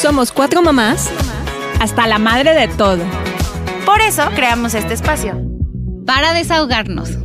Somos 0.00 0.30
cuatro 0.30 0.62
mamás 0.62 1.10
hasta 1.80 2.06
la 2.06 2.20
madre 2.20 2.54
de 2.54 2.68
todo. 2.68 3.02
Por 3.84 4.00
eso 4.00 4.22
creamos 4.32 4.74
este 4.74 4.94
espacio. 4.94 5.42
Para 6.06 6.32
desahogarnos. 6.34 7.18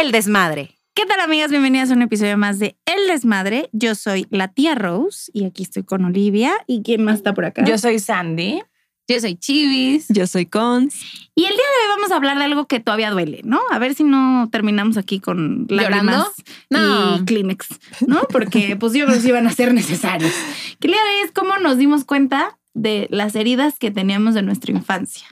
El 0.00 0.12
desmadre. 0.12 0.78
¿Qué 0.94 1.04
tal 1.04 1.18
amigas? 1.18 1.50
Bienvenidas 1.50 1.90
a 1.90 1.94
un 1.94 2.02
episodio 2.02 2.38
más 2.38 2.60
de 2.60 2.76
El 2.86 3.08
Desmadre. 3.08 3.70
Yo 3.72 3.96
soy 3.96 4.28
la 4.30 4.46
tía 4.46 4.76
Rose 4.76 5.32
y 5.34 5.46
aquí 5.46 5.64
estoy 5.64 5.82
con 5.82 6.04
Olivia. 6.04 6.52
¿Y 6.68 6.82
quién 6.84 7.02
más 7.02 7.16
está 7.16 7.34
por 7.34 7.44
acá? 7.44 7.64
Yo 7.64 7.76
soy 7.76 7.98
Sandy. 7.98 8.62
Yo 9.08 9.20
soy 9.20 9.34
Chivis. 9.36 10.06
Yo 10.08 10.26
soy 10.26 10.46
Cons. 10.46 10.94
Y 11.34 11.44
el 11.44 11.50
día 11.50 11.56
de 11.56 11.92
hoy 11.92 11.96
vamos 11.96 12.12
a 12.12 12.16
hablar 12.16 12.38
de 12.38 12.44
algo 12.44 12.66
que 12.66 12.80
todavía 12.80 13.10
duele, 13.10 13.40
¿no? 13.44 13.60
A 13.70 13.78
ver 13.78 13.94
si 13.94 14.04
no 14.04 14.48
terminamos 14.50 14.96
aquí 14.96 15.18
con 15.20 15.66
lágrimas 15.68 16.28
No. 16.70 17.16
y 17.18 17.24
Kleenex, 17.24 17.66
¿no? 18.06 18.22
Porque 18.30 18.76
pues 18.76 18.92
yo 18.92 19.04
creo 19.06 19.16
que 19.16 19.22
sí 19.22 19.32
van 19.32 19.46
a 19.46 19.52
ser 19.52 19.74
necesarios. 19.74 20.32
Que 20.78 20.86
el 20.88 20.94
día 20.94 21.02
de 21.02 21.10
hoy 21.10 21.20
es 21.24 21.32
cómo 21.32 21.58
nos 21.58 21.78
dimos 21.78 22.04
cuenta 22.04 22.58
de 22.74 23.08
las 23.10 23.34
heridas 23.34 23.78
que 23.78 23.90
teníamos 23.90 24.34
de 24.34 24.42
nuestra 24.42 24.72
infancia. 24.72 25.26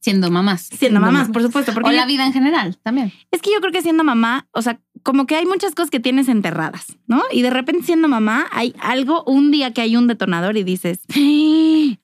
Siendo 0.00 0.30
mamás. 0.30 0.68
Siendo 0.78 1.00
mamás, 1.00 1.28
por 1.28 1.42
supuesto. 1.42 1.72
Porque 1.74 1.88
O 1.90 1.92
la 1.92 2.06
vida 2.06 2.24
en 2.24 2.32
general 2.32 2.78
también. 2.82 3.12
es 3.32 3.42
que 3.42 3.50
yo 3.52 3.60
creo 3.60 3.72
que 3.72 3.82
siendo 3.82 4.04
mamá, 4.04 4.46
o 4.52 4.62
sea, 4.62 4.80
como 5.08 5.24
que 5.24 5.36
hay 5.36 5.46
muchas 5.46 5.74
cosas 5.74 5.88
que 5.90 6.00
tienes 6.00 6.28
enterradas, 6.28 6.84
¿no? 7.06 7.22
Y 7.32 7.40
de 7.40 7.48
repente 7.48 7.86
siendo 7.86 8.08
mamá 8.08 8.46
hay 8.52 8.74
algo, 8.78 9.24
un 9.24 9.50
día 9.50 9.72
que 9.72 9.80
hay 9.80 9.96
un 9.96 10.06
detonador 10.06 10.58
y 10.58 10.64
dices, 10.64 10.98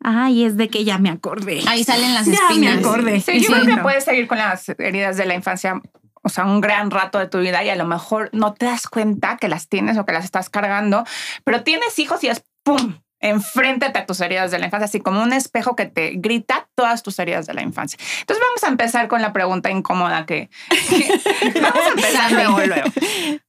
ay, 0.00 0.42
es 0.42 0.56
de 0.56 0.68
que 0.70 0.84
ya 0.84 0.96
me 0.96 1.10
acordé. 1.10 1.60
Ahí 1.66 1.84
salen 1.84 2.14
las 2.14 2.24
Ya 2.24 2.32
me 2.32 2.36
espinas. 2.38 2.78
acordé. 2.78 3.20
Sí, 3.20 3.40
yo 3.40 3.48
creo 3.50 3.66
que 3.66 3.82
puedes 3.82 4.04
seguir 4.06 4.26
con 4.26 4.38
las 4.38 4.70
heridas 4.70 5.18
de 5.18 5.26
la 5.26 5.34
infancia, 5.34 5.82
o 6.22 6.30
sea, 6.30 6.46
un 6.46 6.62
gran 6.62 6.90
rato 6.90 7.18
de 7.18 7.26
tu 7.28 7.40
vida 7.40 7.62
y 7.62 7.68
a 7.68 7.76
lo 7.76 7.84
mejor 7.84 8.30
no 8.32 8.54
te 8.54 8.64
das 8.64 8.86
cuenta 8.86 9.36
que 9.36 9.48
las 9.48 9.68
tienes 9.68 9.98
o 9.98 10.06
que 10.06 10.14
las 10.14 10.24
estás 10.24 10.48
cargando, 10.48 11.04
pero 11.44 11.62
tienes 11.62 11.98
hijos 11.98 12.24
y 12.24 12.28
es 12.28 12.42
¡pum! 12.62 13.00
Enfréntate 13.26 13.98
a 13.98 14.06
tus 14.06 14.20
heridas 14.20 14.50
de 14.50 14.58
la 14.58 14.66
infancia, 14.66 14.84
así 14.84 15.00
como 15.00 15.22
un 15.22 15.32
espejo 15.32 15.74
que 15.74 15.86
te 15.86 16.12
grita 16.16 16.68
todas 16.74 17.02
tus 17.02 17.18
heridas 17.18 17.46
de 17.46 17.54
la 17.54 17.62
infancia. 17.62 17.98
Entonces 18.20 18.44
vamos 18.46 18.62
a 18.64 18.68
empezar 18.68 19.08
con 19.08 19.22
la 19.22 19.32
pregunta 19.32 19.70
incómoda 19.70 20.26
que, 20.26 20.50
que- 20.88 21.20
vamos 21.60 21.84
a 21.86 21.88
empezar 21.88 22.32
luego, 22.32 22.60
luego. 22.60 22.88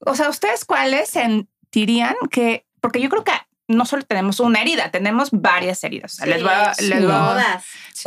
O 0.05 0.15
sea, 0.15 0.29
¿ustedes 0.29 0.63
cuáles 0.63 1.09
sentirían 1.09 2.15
que, 2.31 2.65
porque 2.79 3.01
yo 3.01 3.09
creo 3.09 3.23
que 3.25 3.33
no 3.67 3.85
solo 3.85 4.03
tenemos 4.03 4.39
una 4.39 4.61
herida, 4.61 4.91
tenemos 4.91 5.29
varias 5.31 5.83
heridas. 5.83 6.13
O 6.13 6.15
sea, 6.17 6.25
les 6.27 6.41
voy 6.43 6.51
a- 6.51 6.73
Sí, 6.75 6.85
les 6.87 7.01
voy 7.03 7.11
a-. 7.11 7.25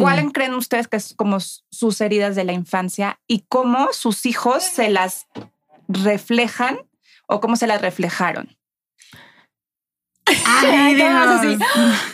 ¿Cuáles 0.04 0.24
creen 0.32 0.54
ustedes 0.54 0.86
que 0.88 0.96
es 0.96 1.14
como 1.16 1.38
sus 1.40 2.00
heridas 2.00 2.36
de 2.36 2.44
la 2.44 2.52
infancia 2.52 3.18
y 3.26 3.44
cómo 3.48 3.88
sus 3.92 4.24
hijos 4.24 4.62
se 4.62 4.88
las 4.88 5.26
reflejan 5.88 6.78
o 7.26 7.40
cómo 7.40 7.56
se 7.56 7.66
las 7.66 7.80
reflejaron? 7.80 8.56
Ay, 10.46 10.94
Dios. 10.94 11.58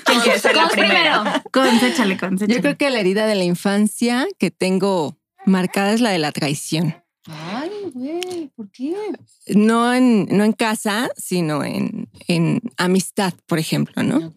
¿Quién 0.04 0.20
quiere 0.20 0.38
ser 0.38 0.56
la 0.56 0.68
primera? 0.68 1.42
Conséchale, 1.52 2.16
conséchale. 2.16 2.54
Yo 2.54 2.60
creo 2.60 2.76
que 2.76 2.90
la 2.90 3.00
herida 3.00 3.26
de 3.26 3.34
la 3.34 3.44
infancia 3.44 4.26
que 4.38 4.50
tengo 4.50 5.16
marcada 5.46 5.92
es 5.92 6.00
la 6.00 6.10
de 6.10 6.18
la 6.18 6.32
traición. 6.32 6.96
Ay, 7.26 7.70
güey, 7.92 8.50
¿por 8.54 8.70
qué? 8.70 8.94
No 9.48 9.94
en, 9.94 10.26
no 10.26 10.44
en 10.44 10.52
casa, 10.52 11.10
sino 11.16 11.64
en, 11.64 12.10
en 12.28 12.60
amistad, 12.76 13.32
por 13.46 13.58
ejemplo, 13.58 14.02
¿no? 14.02 14.34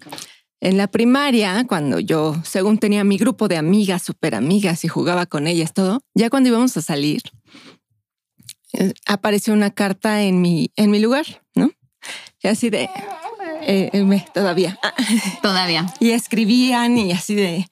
En 0.60 0.78
la 0.78 0.88
primaria, 0.88 1.66
cuando 1.68 2.00
yo, 2.00 2.36
según 2.44 2.80
tenía 2.80 3.04
mi 3.04 3.18
grupo 3.18 3.48
de 3.48 3.58
amigas, 3.58 4.02
súper 4.02 4.36
amigas 4.36 4.86
y 4.86 4.88
jugaba 4.88 5.26
con 5.26 5.48
ellas, 5.48 5.74
todo, 5.74 6.02
ya 6.16 6.30
cuando 6.30 6.50
íbamos 6.50 6.76
a 6.78 6.82
salir, 6.82 7.22
eh, 8.74 8.94
apareció 9.06 9.54
una 9.54 9.72
carta 9.72 10.24
en 10.24 10.42
mi, 10.42 10.72
en 10.76 10.90
mi 10.90 11.00
lugar, 11.00 11.26
¿no? 11.56 11.70
Y 12.42 12.48
así 12.48 12.70
de, 12.70 12.90
eh, 13.62 13.90
eh, 13.94 14.04
me- 14.04 14.26
todavía. 14.34 14.78
Ah, 14.84 14.94
Todavía. 15.42 15.86
Y 16.00 16.12
escribían 16.12 16.98
y 16.98 17.12
así 17.12 17.36
de, 17.36 17.68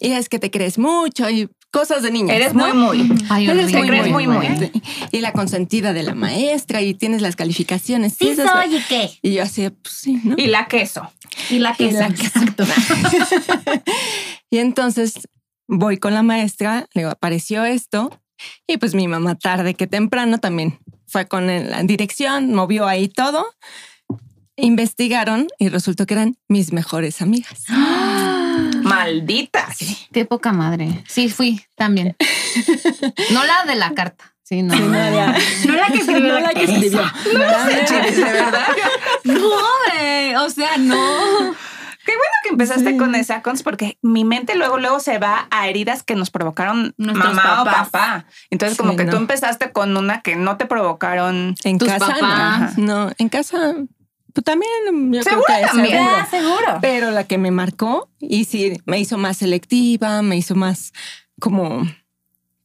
y 0.00 0.12
es 0.12 0.28
que 0.28 0.38
te 0.38 0.50
crees 0.50 0.78
mucho 0.78 1.28
y 1.30 1.48
cosas 1.70 2.02
de 2.02 2.10
niñas. 2.12 2.36
Eres 2.36 2.54
¿no? 2.54 2.72
muy, 2.74 3.02
muy. 3.02 3.18
Ay, 3.28 3.48
Eres 3.48 3.72
te 3.72 3.80
crees 3.80 4.08
muy, 4.08 4.26
muy. 4.26 4.46
Sí. 4.58 4.70
Y 5.10 5.20
la 5.20 5.32
consentida 5.32 5.92
de 5.92 6.02
la 6.04 6.14
maestra 6.14 6.80
y 6.82 6.94
tienes 6.94 7.20
las 7.20 7.34
calificaciones. 7.36 8.14
Sí 8.18 8.34
soy, 8.36 8.76
¿y 8.76 8.80
qué? 8.88 9.10
Y 9.22 9.34
yo 9.34 9.42
así, 9.42 9.68
pues 9.70 9.94
sí, 9.94 10.20
¿no? 10.22 10.36
Y 10.38 10.46
la 10.46 10.66
queso. 10.66 11.10
Y 11.50 11.58
la 11.58 11.74
que 11.74 11.84
Y 11.86 11.90
la 11.90 12.06
exacto. 12.06 12.64
Y 14.50 14.58
entonces 14.58 15.14
voy 15.66 15.96
con 15.98 16.14
la 16.14 16.22
maestra, 16.22 16.86
le 16.94 17.04
apareció 17.04 17.64
esto. 17.64 18.10
Y 18.66 18.76
pues 18.76 18.94
mi 18.94 19.08
mamá 19.08 19.34
tarde 19.36 19.74
que 19.74 19.86
temprano 19.86 20.38
también 20.38 20.78
fue 21.06 21.26
con 21.26 21.46
la 21.46 21.82
dirección, 21.82 22.52
movió 22.54 22.86
ahí 22.86 23.08
todo. 23.08 23.44
Investigaron 24.56 25.48
y 25.58 25.68
resultó 25.68 26.06
que 26.06 26.14
eran 26.14 26.36
mis 26.48 26.72
mejores 26.72 27.20
amigas. 27.22 27.64
Malditas. 28.82 29.76
Qué 30.12 30.24
poca 30.24 30.52
madre. 30.52 31.02
Sí, 31.08 31.28
fui 31.28 31.64
también. 31.76 32.16
No 33.32 33.44
la 33.44 33.64
de 33.66 33.74
la 33.76 33.92
carta. 33.94 34.24
Sí, 34.42 34.62
no. 34.62 34.74
No 34.74 34.88
la 34.92 35.86
que 35.92 35.98
escribió. 35.98 36.34
No 36.34 36.40
la 36.40 36.50
que 36.50 36.64
escribió. 36.64 37.02
No 37.32 37.38
la 37.38 37.64
de- 37.64 37.84
Chivis, 37.86 38.16
de 38.16 38.24
verdad. 38.24 38.66
No. 39.24 40.44
O 40.44 40.50
sea, 40.50 40.76
no. 40.78 40.96
Qué 42.06 42.12
bueno 42.12 42.32
que 42.42 42.50
empezaste 42.50 42.90
Sí. 42.90 42.96
con 42.98 43.14
esa, 43.14 43.40
Cons, 43.40 43.62
porque 43.62 43.96
mi 44.02 44.24
mente 44.24 44.54
luego, 44.56 44.76
luego 44.78 45.00
se 45.00 45.16
va 45.18 45.48
a 45.50 45.68
heridas 45.68 46.02
que 46.02 46.14
nos 46.14 46.30
provocaron 46.30 46.94
Nuestros 46.98 47.34
mamá 47.34 47.64
papás. 47.64 47.88
o 47.88 47.90
papá. 47.90 48.26
Entonces, 48.50 48.76
como 48.76 48.90
Sí, 48.92 48.98
que 48.98 49.04
no. 49.06 49.12
tú 49.12 49.16
empezaste 49.16 49.72
con 49.72 49.96
una 49.96 50.20
que 50.20 50.36
no 50.36 50.58
te 50.58 50.66
provocaron. 50.66 51.54
En 51.64 51.78
Tus 51.78 51.88
casa, 51.88 52.08
papás. 52.08 52.76
no. 52.76 53.06
No, 53.06 53.12
en 53.16 53.28
casa, 53.30 53.74
pues 54.34 54.44
también. 54.44 54.70
Yo 55.12 55.22
creo 55.22 55.22
Seguro 55.22 55.44
que 55.46 55.66
también. 55.66 55.96
seguro. 55.96 56.10
Ah, 56.18 56.26
seguro. 56.30 56.78
Pero 56.82 57.10
la 57.12 57.24
que 57.24 57.38
me 57.38 57.50
marcó 57.50 58.10
y 58.20 58.44
sí, 58.44 58.74
me 58.84 58.98
hizo 59.00 59.16
más 59.16 59.38
selectiva, 59.38 60.20
me 60.22 60.36
hizo 60.36 60.54
más 60.54 60.92
como 61.40 61.84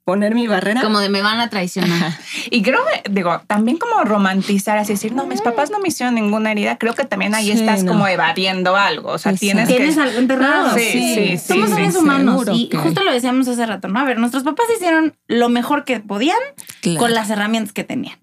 poner 0.03 0.33
mi 0.33 0.47
barrera. 0.47 0.81
Como 0.81 0.99
de 0.99 1.07
me 1.09 1.21
van 1.21 1.39
a 1.39 1.51
traicionar. 1.51 1.91
Ajá. 2.03 2.19
Y 2.49 2.63
creo 2.63 2.79
que, 3.03 3.11
digo, 3.11 3.41
también 3.45 3.77
como 3.77 4.03
romantizar, 4.03 4.79
así 4.79 4.93
decir, 4.93 5.11
no, 5.13 5.27
mis 5.27 5.41
papás 5.41 5.69
no 5.69 5.77
me 5.77 5.89
hicieron 5.89 6.15
ninguna 6.15 6.51
herida. 6.51 6.79
Creo 6.79 6.95
que 6.95 7.05
también 7.05 7.35
ahí 7.35 7.45
Sí, 7.45 7.51
estás 7.51 7.83
no. 7.83 7.91
como 7.91 8.07
evadiendo 8.07 8.75
algo. 8.75 9.09
O 9.11 9.17
sea, 9.19 9.33
Exacto. 9.33 9.39
tienes 9.41 9.67
Tienes 9.67 9.95
que. 9.95 10.01
algo 10.01 10.17
enterrado. 10.17 10.73
Sí, 10.75 10.81
sí, 10.91 11.37
sí, 11.37 11.53
Somos 11.53 11.69
seres 11.69 11.95
humanos 11.95 12.43
y 12.51 12.69
que- 12.69 12.77
justo 12.77 13.03
lo 13.03 13.11
decíamos 13.13 13.47
hace 13.47 13.63
rato, 13.67 13.87
¿no? 13.87 13.99
A 13.99 14.03
ver, 14.05 14.17
nuestros 14.17 14.41
papás 14.43 14.65
hicieron 14.75 15.15
lo 15.27 15.49
mejor 15.49 15.83
que 15.85 15.99
podían 15.99 16.39
Claro. 16.81 16.97
con 16.99 17.13
las 17.13 17.29
herramientas 17.29 17.71
que 17.73 17.83
tenían. 17.83 18.17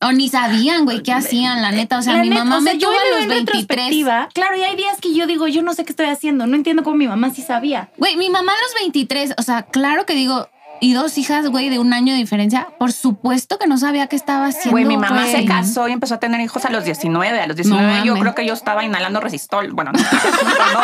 O 0.00 0.12
ni 0.12 0.28
sabían, 0.28 0.84
güey, 0.84 1.02
qué 1.02 1.12
hacían, 1.12 1.60
la 1.60 1.72
neta. 1.72 1.98
O 1.98 2.02
sea, 2.02 2.14
La 2.14 2.20
mi 2.20 2.28
neta, 2.28 2.44
mamá 2.44 2.58
o 2.58 2.60
sea, 2.60 2.72
me 2.72 2.78
tuvo 2.78 2.90
a 2.90 2.94
los 2.94 3.02
veo 3.02 3.18
en 3.22 3.28
23. 3.28 3.46
retrospectiva, 3.66 4.28
Claro, 4.32 4.56
y 4.56 4.62
hay 4.62 4.76
días 4.76 5.00
que 5.00 5.12
yo 5.12 5.26
digo, 5.26 5.48
yo 5.48 5.62
no 5.62 5.74
sé 5.74 5.84
qué 5.84 5.90
estoy 5.90 6.06
haciendo. 6.06 6.46
No 6.46 6.54
entiendo 6.54 6.84
cómo 6.84 6.96
mi 6.96 7.08
mamá 7.08 7.30
sí 7.30 7.42
sabía. 7.42 7.90
Güey, 7.98 8.16
mi 8.16 8.30
mamá 8.30 8.52
a 8.52 8.62
los 8.62 8.74
23, 8.80 9.34
o 9.36 9.42
sea, 9.42 9.62
claro 9.62 10.06
que 10.06 10.14
digo, 10.14 10.48
y 10.80 10.92
dos 10.94 11.18
hijas, 11.18 11.48
güey, 11.48 11.68
de 11.68 11.78
un 11.78 11.92
año 11.92 12.12
de 12.12 12.18
diferencia, 12.18 12.68
por 12.78 12.92
supuesto 12.92 13.58
que 13.58 13.66
no 13.66 13.78
sabía 13.78 14.06
qué 14.06 14.16
estaba 14.16 14.46
haciendo. 14.46 14.70
Güey, 14.72 14.84
mi 14.84 14.96
mamá 14.96 15.22
güey. 15.22 15.32
se 15.32 15.44
casó 15.44 15.88
y 15.88 15.92
empezó 15.92 16.14
a 16.14 16.20
tener 16.20 16.40
hijos 16.40 16.64
a 16.64 16.70
los 16.70 16.84
19. 16.84 17.40
A 17.40 17.46
los 17.46 17.56
19 17.56 18.02
yo 18.04 18.14
creo 18.18 18.34
que 18.34 18.46
yo 18.46 18.54
estaba 18.54 18.84
inhalando 18.84 19.20
resistol. 19.20 19.72
Bueno, 19.72 19.92
no, 19.92 19.98
no, 20.02 20.80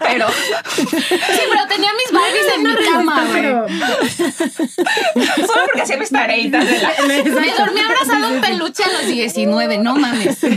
pero 0.00 0.26
Sí, 0.28 1.40
pero 1.50 1.66
tenía 1.68 1.90
mis 1.94 2.12
Barbies 2.12 2.46
en 2.56 2.62
mi 2.62 2.74
cama, 2.92 3.24
güey. 3.24 3.44
solo 5.46 5.62
porque 5.66 5.82
hacía 5.82 5.96
mis 5.96 6.10
tareitas 6.10 6.66
de 6.66 6.78
la... 6.78 6.90
Me 7.06 7.54
dormí 7.56 7.80
abrazado 7.80 8.34
un 8.34 8.40
peluche 8.40 8.84
a 8.84 8.92
los 8.92 9.06
19, 9.06 9.78
no 9.78 9.96
mames. 9.96 10.38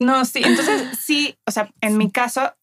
No, 0.00 0.24
sí. 0.24 0.40
Entonces, 0.44 0.96
sí, 0.98 1.36
o 1.46 1.50
sea, 1.50 1.70
en 1.80 1.98
mi 1.98 2.10
caso, 2.10 2.54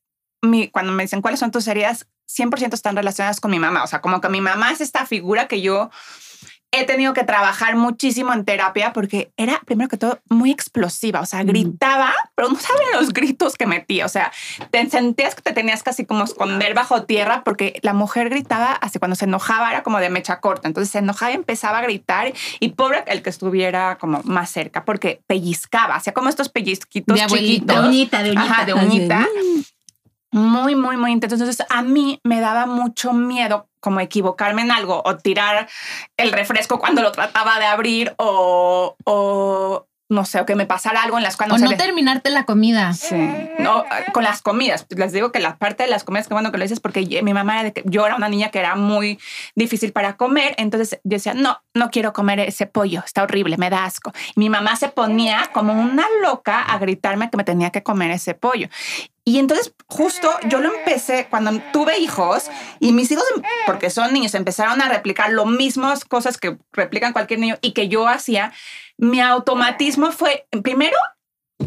mi, 0.41 0.69
cuando 0.69 0.93
me 0.93 1.03
dicen 1.03 1.21
cuáles 1.21 1.39
son 1.39 1.51
tus 1.51 1.67
heridas, 1.67 2.07
100% 2.27 2.73
están 2.73 2.95
relacionadas 2.95 3.39
con 3.39 3.51
mi 3.51 3.59
mamá. 3.59 3.83
O 3.83 3.87
sea, 3.87 4.01
como 4.01 4.21
que 4.21 4.29
mi 4.29 4.41
mamá 4.41 4.71
es 4.71 4.81
esta 4.81 5.05
figura 5.05 5.47
que 5.47 5.61
yo 5.61 5.89
he 6.71 6.85
tenido 6.85 7.13
que 7.13 7.23
trabajar 7.23 7.75
muchísimo 7.75 8.33
en 8.33 8.43
terapia 8.43 8.91
porque 8.91 9.31
era, 9.37 9.61
primero 9.65 9.87
que 9.87 9.97
todo, 9.97 10.19
muy 10.29 10.51
explosiva. 10.51 11.21
O 11.21 11.25
sea, 11.25 11.43
gritaba, 11.43 12.13
pero 12.35 12.49
no 12.49 12.59
saben 12.59 12.87
los 12.93 13.13
gritos 13.13 13.55
que 13.55 13.65
metía. 13.65 14.05
O 14.05 14.09
sea, 14.09 14.31
te 14.71 14.89
sentías 14.89 15.35
que 15.35 15.41
te 15.41 15.53
tenías 15.53 15.83
casi 15.83 16.05
como 16.05 16.25
esconder 16.25 16.73
bajo 16.73 17.03
tierra 17.03 17.43
porque 17.45 17.79
la 17.81 17.93
mujer 17.93 18.29
gritaba 18.29 18.73
así 18.73 18.99
cuando 18.99 19.15
se 19.15 19.25
enojaba, 19.25 19.71
era 19.71 19.83
como 19.83 19.99
de 19.99 20.09
mecha 20.09 20.41
corta. 20.41 20.67
Entonces 20.67 20.91
se 20.91 20.99
enojaba 20.99 21.31
y 21.31 21.35
empezaba 21.35 21.79
a 21.79 21.81
gritar 21.81 22.33
y 22.59 22.69
pobre 22.69 23.03
el 23.07 23.21
que 23.21 23.29
estuviera 23.29 23.97
como 23.97 24.21
más 24.23 24.49
cerca 24.49 24.83
porque 24.83 25.21
pellizcaba, 25.27 25.95
hacía 25.95 26.13
como 26.13 26.29
estos 26.29 26.49
pellizquitos 26.49 27.15
De 27.15 27.21
abuelita. 27.21 27.53
chiquitos. 27.53 27.81
De 27.83 27.87
uñita, 27.87 28.23
de 28.23 28.31
uñita. 28.31 28.43
Ajá, 28.43 28.65
de 28.65 28.73
uñita. 28.73 29.27
Muy, 30.35 30.75
muy, 30.75 30.97
muy 30.97 31.13
intenso. 31.13 31.35
Entonces 31.35 31.65
a 31.69 31.81
mí 31.81 32.19
me 32.25 32.41
daba 32.41 32.65
mucho 32.65 33.13
miedo 33.13 33.69
como 33.79 34.01
equivocarme 34.01 34.63
en 34.63 34.71
algo 34.71 35.01
o 35.05 35.15
tirar 35.15 35.69
el 36.17 36.33
refresco 36.33 36.77
cuando 36.77 37.01
lo 37.01 37.13
trataba 37.13 37.57
de 37.57 37.65
abrir 37.65 38.13
o, 38.17 38.97
o 39.05 39.87
no 40.09 40.25
sé, 40.25 40.41
o 40.41 40.45
que 40.45 40.55
me 40.55 40.65
pasara 40.65 41.03
algo 41.03 41.17
en 41.17 41.23
las 41.23 41.37
cuando 41.37 41.55
o 41.55 41.57
no 41.57 41.77
terminarte 41.77 42.31
la 42.31 42.43
comida. 42.43 42.91
Sí. 42.91 43.15
No, 43.59 43.85
con 44.11 44.25
las 44.25 44.41
comidas. 44.41 44.85
Les 44.89 45.13
digo 45.13 45.31
que 45.31 45.39
la 45.39 45.57
parte 45.57 45.83
de 45.83 45.89
las 45.89 46.03
comidas, 46.03 46.27
que 46.27 46.33
bueno 46.33 46.51
que 46.51 46.57
lo 46.57 46.63
dices, 46.63 46.81
porque 46.81 47.21
mi 47.23 47.33
mamá 47.33 47.53
era 47.53 47.63
de 47.63 47.73
que 47.73 47.83
yo 47.85 48.05
era 48.05 48.17
una 48.17 48.27
niña 48.27 48.49
que 48.49 48.59
era 48.59 48.75
muy 48.75 49.17
difícil 49.55 49.93
para 49.93 50.17
comer. 50.17 50.53
Entonces 50.57 50.99
yo 51.05 51.15
decía, 51.15 51.33
no, 51.33 51.61
no 51.73 51.91
quiero 51.91 52.11
comer 52.11 52.41
ese 52.41 52.67
pollo, 52.67 53.03
está 53.05 53.23
horrible, 53.23 53.57
me 53.57 53.69
da 53.69 53.85
asco. 53.85 54.11
Y 54.35 54.39
mi 54.41 54.49
mamá 54.49 54.75
se 54.75 54.89
ponía 54.89 55.49
como 55.53 55.73
una 55.73 56.05
loca 56.21 56.61
a 56.61 56.77
gritarme 56.77 57.29
que 57.29 57.37
me 57.37 57.45
tenía 57.45 57.71
que 57.71 57.83
comer 57.83 58.11
ese 58.11 58.33
pollo. 58.33 58.67
Y 59.27 59.39
entonces 59.39 59.73
justo 59.87 60.29
yo 60.47 60.59
lo 60.59 60.71
empecé 60.71 61.27
cuando 61.29 61.59
tuve 61.73 61.97
hijos 61.97 62.51
y 62.79 62.91
mis 62.91 63.09
hijos, 63.11 63.25
porque 63.65 63.89
son 63.89 64.13
niños, 64.13 64.35
empezaron 64.35 64.81
a 64.81 64.87
replicar 64.87 65.31
lo 65.31 65.47
mismas 65.47 66.05
cosas 66.05 66.37
que 66.37 66.59
replican 66.71 67.11
cualquier 67.11 67.39
niño 67.39 67.57
y 67.61 67.73
que 67.73 67.87
yo 67.87 68.07
hacía 68.07 68.53
mi 68.97 69.19
automatismo 69.19 70.11
fue, 70.11 70.47
primero, 70.63 70.95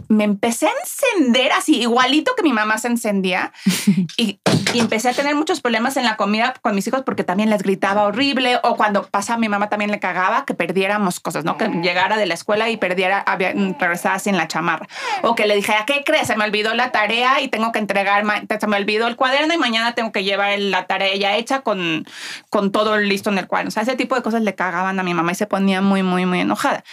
me 0.08 0.24
empecé 0.24 0.66
a 0.66 0.72
encender 0.82 1.52
así, 1.52 1.80
igualito 1.80 2.34
que 2.34 2.42
mi 2.42 2.52
mamá 2.52 2.78
se 2.78 2.88
encendía. 2.88 3.52
Y, 4.16 4.40
empecé 4.74 5.08
a 5.08 5.14
tener 5.14 5.34
muchos 5.34 5.60
problemas 5.60 5.96
en 5.96 6.04
la 6.04 6.16
comida 6.16 6.52
con 6.60 6.74
mis 6.74 6.86
hijos 6.86 7.02
porque 7.02 7.24
también 7.24 7.48
les 7.48 7.62
gritaba 7.62 8.02
horrible. 8.02 8.58
O 8.62 8.76
cuando 8.76 9.04
pasaba, 9.04 9.38
mi 9.38 9.48
mamá 9.48 9.70
también 9.70 9.90
le 9.90 9.98
cagaba 9.98 10.44
que 10.44 10.54
perdiéramos 10.54 11.20
cosas, 11.20 11.44
¿no? 11.44 11.56
Que 11.56 11.68
llegara 11.68 12.16
de 12.18 12.26
la 12.26 12.34
escuela 12.34 12.68
y 12.68 12.76
perdiera, 12.76 13.20
había, 13.20 13.52
regresaba 13.52 14.18
sin 14.18 14.36
la 14.36 14.46
chamarra. 14.46 14.86
O 15.22 15.34
que 15.34 15.46
le 15.46 15.54
dije, 15.54 15.72
¿a 15.72 15.86
qué 15.86 16.02
crees? 16.04 16.26
Se 16.26 16.36
me 16.36 16.44
olvidó 16.44 16.74
la 16.74 16.90
tarea 16.90 17.40
y 17.40 17.48
tengo 17.48 17.72
que 17.72 17.78
entregar, 17.78 18.24
se 18.60 18.66
me 18.66 18.76
olvidó 18.76 19.06
el 19.06 19.16
cuaderno 19.16 19.54
y 19.54 19.58
mañana 19.58 19.94
tengo 19.94 20.12
que 20.12 20.24
llevar 20.24 20.58
la 20.58 20.86
tarea 20.86 21.14
ya 21.16 21.36
hecha 21.36 21.62
con, 21.62 22.04
con 22.50 22.70
todo 22.72 22.98
listo 22.98 23.30
en 23.30 23.38
el 23.38 23.46
cuaderno. 23.46 23.68
O 23.68 23.72
sea, 23.72 23.84
ese 23.84 23.96
tipo 23.96 24.16
de 24.16 24.22
cosas 24.22 24.42
le 24.42 24.54
cagaban 24.54 24.98
a 24.98 25.02
mi 25.02 25.14
mamá 25.14 25.32
y 25.32 25.36
se 25.36 25.46
ponía 25.46 25.80
muy, 25.80 26.02
muy, 26.02 26.26
muy 26.26 26.40
enojada 26.40 26.84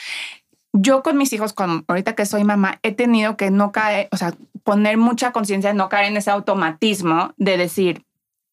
yo 0.77 1.03
con 1.03 1.17
mis 1.17 1.31
hijos, 1.33 1.53
con, 1.53 1.85
ahorita 1.87 2.15
que 2.15 2.25
soy 2.25 2.43
mamá, 2.43 2.79
he 2.83 2.91
tenido 2.91 3.37
que 3.37 3.49
no 3.49 3.71
caer, 3.71 4.09
o 4.11 4.17
sea, 4.17 4.33
poner 4.63 4.97
mucha 4.97 5.31
conciencia 5.31 5.69
de 5.69 5.75
no 5.75 5.89
caer 5.89 6.07
en 6.07 6.17
ese 6.17 6.31
automatismo 6.31 7.33
de 7.37 7.57
decir, 7.57 8.05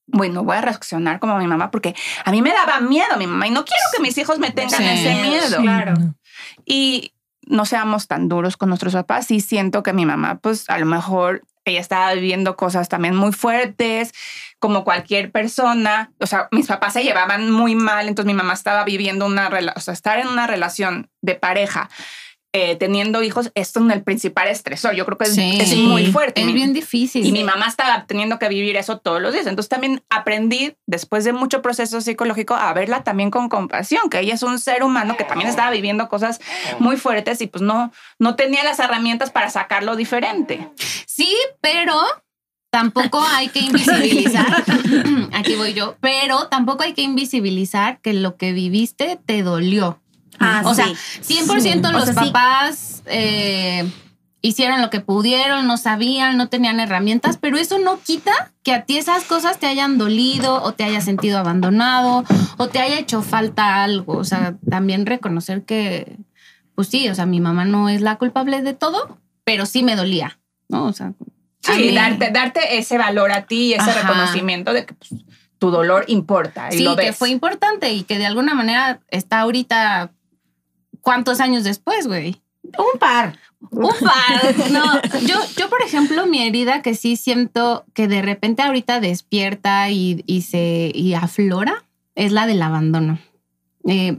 bueno, 0.07 0.45
voy 0.45 0.57
a 0.57 0.61
reaccionar 0.61 1.21
como 1.21 1.37
mi 1.39 1.47
mamá 1.47 1.71
porque 1.71 1.95
a 2.25 2.31
mí 2.31 2.43
me 2.43 2.53
daba 2.53 2.81
miedo 2.81 3.17
mi 3.19 3.27
mamá 3.27 3.47
y 3.47 3.51
no 3.51 3.65
quiero 3.65 3.83
que 3.95 4.03
mis 4.03 4.17
hijos 4.19 4.39
me 4.39 4.51
tengan 4.51 4.83
ese 4.83 5.15
miedo. 5.23 5.63
Claro. 5.63 5.95
Y 6.65 7.13
no 7.47 7.65
seamos 7.65 8.07
tan 8.07 8.29
duros 8.29 8.57
con 8.57 8.69
nuestros 8.69 8.95
papás. 8.95 9.31
Y 9.31 9.41
siento 9.41 9.83
que 9.83 9.93
mi 9.93 10.07
mamá, 10.07 10.39
pues 10.39 10.69
a 10.69 10.79
lo 10.79 10.87
mejor 10.87 11.43
ella 11.65 11.81
estaba 11.81 12.13
viviendo 12.15 12.57
cosas 12.57 12.89
también 12.89 13.15
muy 13.15 13.33
fuertes, 13.33 14.13
como 14.59 14.85
cualquier 14.85 15.31
persona. 15.31 16.13
O 16.21 16.27
sea, 16.27 16.49
mis 16.51 16.67
papás 16.67 16.95
se 16.95 17.03
llevaban 17.03 17.51
muy 17.51 17.75
mal, 17.75 18.09
entonces 18.09 18.27
mi 18.33 18.37
mamá 18.37 18.55
estaba 18.55 18.85
viviendo 18.85 19.27
una 19.27 19.51
o 19.77 19.81
sea, 19.81 19.95
estar 19.95 20.19
en 20.19 20.29
una 20.29 20.47
relación 20.47 21.11
de 21.21 21.35
pareja. 21.35 21.89
Eh, 22.55 22.77
teniendo 22.77 23.23
hijos, 23.23 23.51
esto 23.55 23.81
es 23.81 23.95
el 23.95 24.03
principal 24.03 24.47
estresor. 24.49 24.95
Yo 24.95 25.07
creo 25.07 25.17
que 25.17 25.25
es, 25.25 25.75
muy 25.75 26.13
fuerte. 26.13 26.43
Es 26.43 26.53
bien 26.53 26.75
difícil. 26.75 27.25
Y 27.25 27.33
mi 27.33 27.45
mamá 27.45 27.67
estaba 27.67 28.05
teniendo 28.05 28.39
que 28.39 28.47
vivir 28.49 28.77
eso 28.77 28.99
todos 28.99 29.23
los 29.23 29.33
días. 29.33 29.47
Entonces 29.47 29.71
también 29.71 30.03
aprendí, 30.11 30.77
después 30.87 31.25
de 31.25 31.33
mucho 31.33 31.63
proceso 31.63 32.03
psicológico, 32.03 32.55
a 32.55 32.71
verla 32.75 33.05
también 33.05 33.31
con 33.31 33.49
compasión, 33.49 34.11
que 34.11 34.21
ella 34.21 34.35
es 34.35 34.43
un 34.43 34.59
ser 34.59 34.83
humano 34.83 35.17
que 35.17 35.25
también 35.25 35.49
estaba 35.49 35.71
viviendo 35.71 36.11
cosas 36.11 36.41
muy 36.79 36.99
fuertes 36.99 37.41
y 37.41 37.47
pues 37.47 37.63
no, 37.63 37.91
no 38.19 38.37
tenía 38.37 38.63
las 38.65 38.79
herramientas 38.81 39.31
para 39.31 39.49
sacarlo 39.49 39.97
diferente. 39.97 40.69
Sí, 41.07 41.35
pero 41.63 41.95
tampoco 42.71 43.23
hay 43.23 43.49
que 43.49 43.61
invisibilizar, 43.61 44.63
aquí 45.33 45.55
voy 45.55 45.73
yo, 45.73 45.97
pero 46.01 46.49
tampoco 46.49 46.83
hay 46.83 46.93
que 46.93 47.03
invisibilizar 47.03 47.99
que 48.03 48.13
lo 48.13 48.37
que 48.37 48.53
viviste 48.53 49.19
te 49.25 49.43
dolió. 49.43 50.02
Ah, 50.43 50.63
o 50.65 50.75
sea, 50.75 50.87
100% 50.87 51.93
los 51.93 52.11
papás 52.11 53.03
eh, 53.07 53.91
hicieron 54.41 54.81
lo 54.81 54.91
que 54.91 55.01
pudieron, 55.01 55.67
no 55.67 55.77
sabían, 55.77 56.37
no 56.37 56.49
tenían 56.49 56.81
herramientas, 56.81 57.39
pero 57.39 57.57
eso 57.57 57.79
no 57.79 58.01
quita 58.01 58.53
que 58.63 58.73
a 58.73 58.85
ti 58.85 58.99
esas 58.99 59.25
cosas 59.25 59.59
te 59.59 59.67
hayan 59.67 59.99
dolido 59.99 60.63
o 60.63 60.73
te 60.73 60.85
hayas 60.85 61.05
sentido 61.05 61.39
abandonado 61.39 62.25
o 62.57 62.69
te 62.69 62.81
haya 62.81 62.99
hecho 62.99 63.23
falta 63.23 63.83
algo. 63.83 64.17
O 64.17 64.25
sea, 64.25 64.57
también 64.69 65.07
reconocer 65.07 65.63
que, 65.63 66.17
pues 66.75 66.89
sí, 66.89 67.09
o 67.09 67.15
sea, 67.15 67.27
mi 67.27 67.41
mamá 67.41 67.65
no 67.65 67.89
es 67.89 68.01
la 68.01 68.17
culpable 68.17 68.63
de 68.63 68.75
todo, 68.75 69.19
pero 69.45 69.67
sí 69.67 69.83
me 69.83 69.97
dolía, 69.97 70.39
¿no? 70.69 70.87
O 70.87 70.93
sea, 70.93 71.13
Sí, 71.63 71.95
darte, 71.95 72.31
darte 72.33 72.79
ese 72.79 72.99
valor 72.99 73.31
a 73.31 73.47
ti 73.47 73.69
y 73.69 73.75
ese 73.75 73.93
reconocimiento 73.93 74.73
de 74.73 74.85
que 74.85 74.95
pues, 74.95 75.15
tu 75.59 75.71
dolor 75.71 76.05
importa. 76.09 76.69
Y 76.73 76.79
sí, 76.79 76.83
lo 76.83 76.97
ves. 76.97 77.07
que 77.07 77.13
fue 77.13 77.31
importante 77.31 77.93
y 77.93 78.03
que 78.03 78.19
de 78.19 78.27
alguna 78.27 78.55
manera 78.55 79.01
está 79.09 79.41
ahorita, 79.41 80.11
¿cuántos 81.03 81.41
años 81.41 81.65
después, 81.65 82.07
güey? 82.07 82.41
Un 82.63 82.99
par. 82.99 83.39
Un 83.71 83.95
par. 84.01 84.71
No, 84.71 85.03
yo, 85.27 85.37
yo, 85.57 85.69
por 85.69 85.83
ejemplo, 85.83 86.27
mi 86.27 86.43
herida 86.47 86.83
que 86.83 86.95
sí 86.95 87.17
siento 87.17 87.85
que 87.93 88.09
de 88.09 88.23
repente 88.23 88.63
ahorita 88.63 89.01
despierta 89.01 89.91
y, 89.91 90.23
y 90.27 90.43
se 90.43 90.91
y 90.95 91.15
aflora 91.15 91.85
es 92.15 92.33
la 92.33 92.47
del 92.47 92.63
abandono. 92.63 93.19
Eh, 93.87 94.19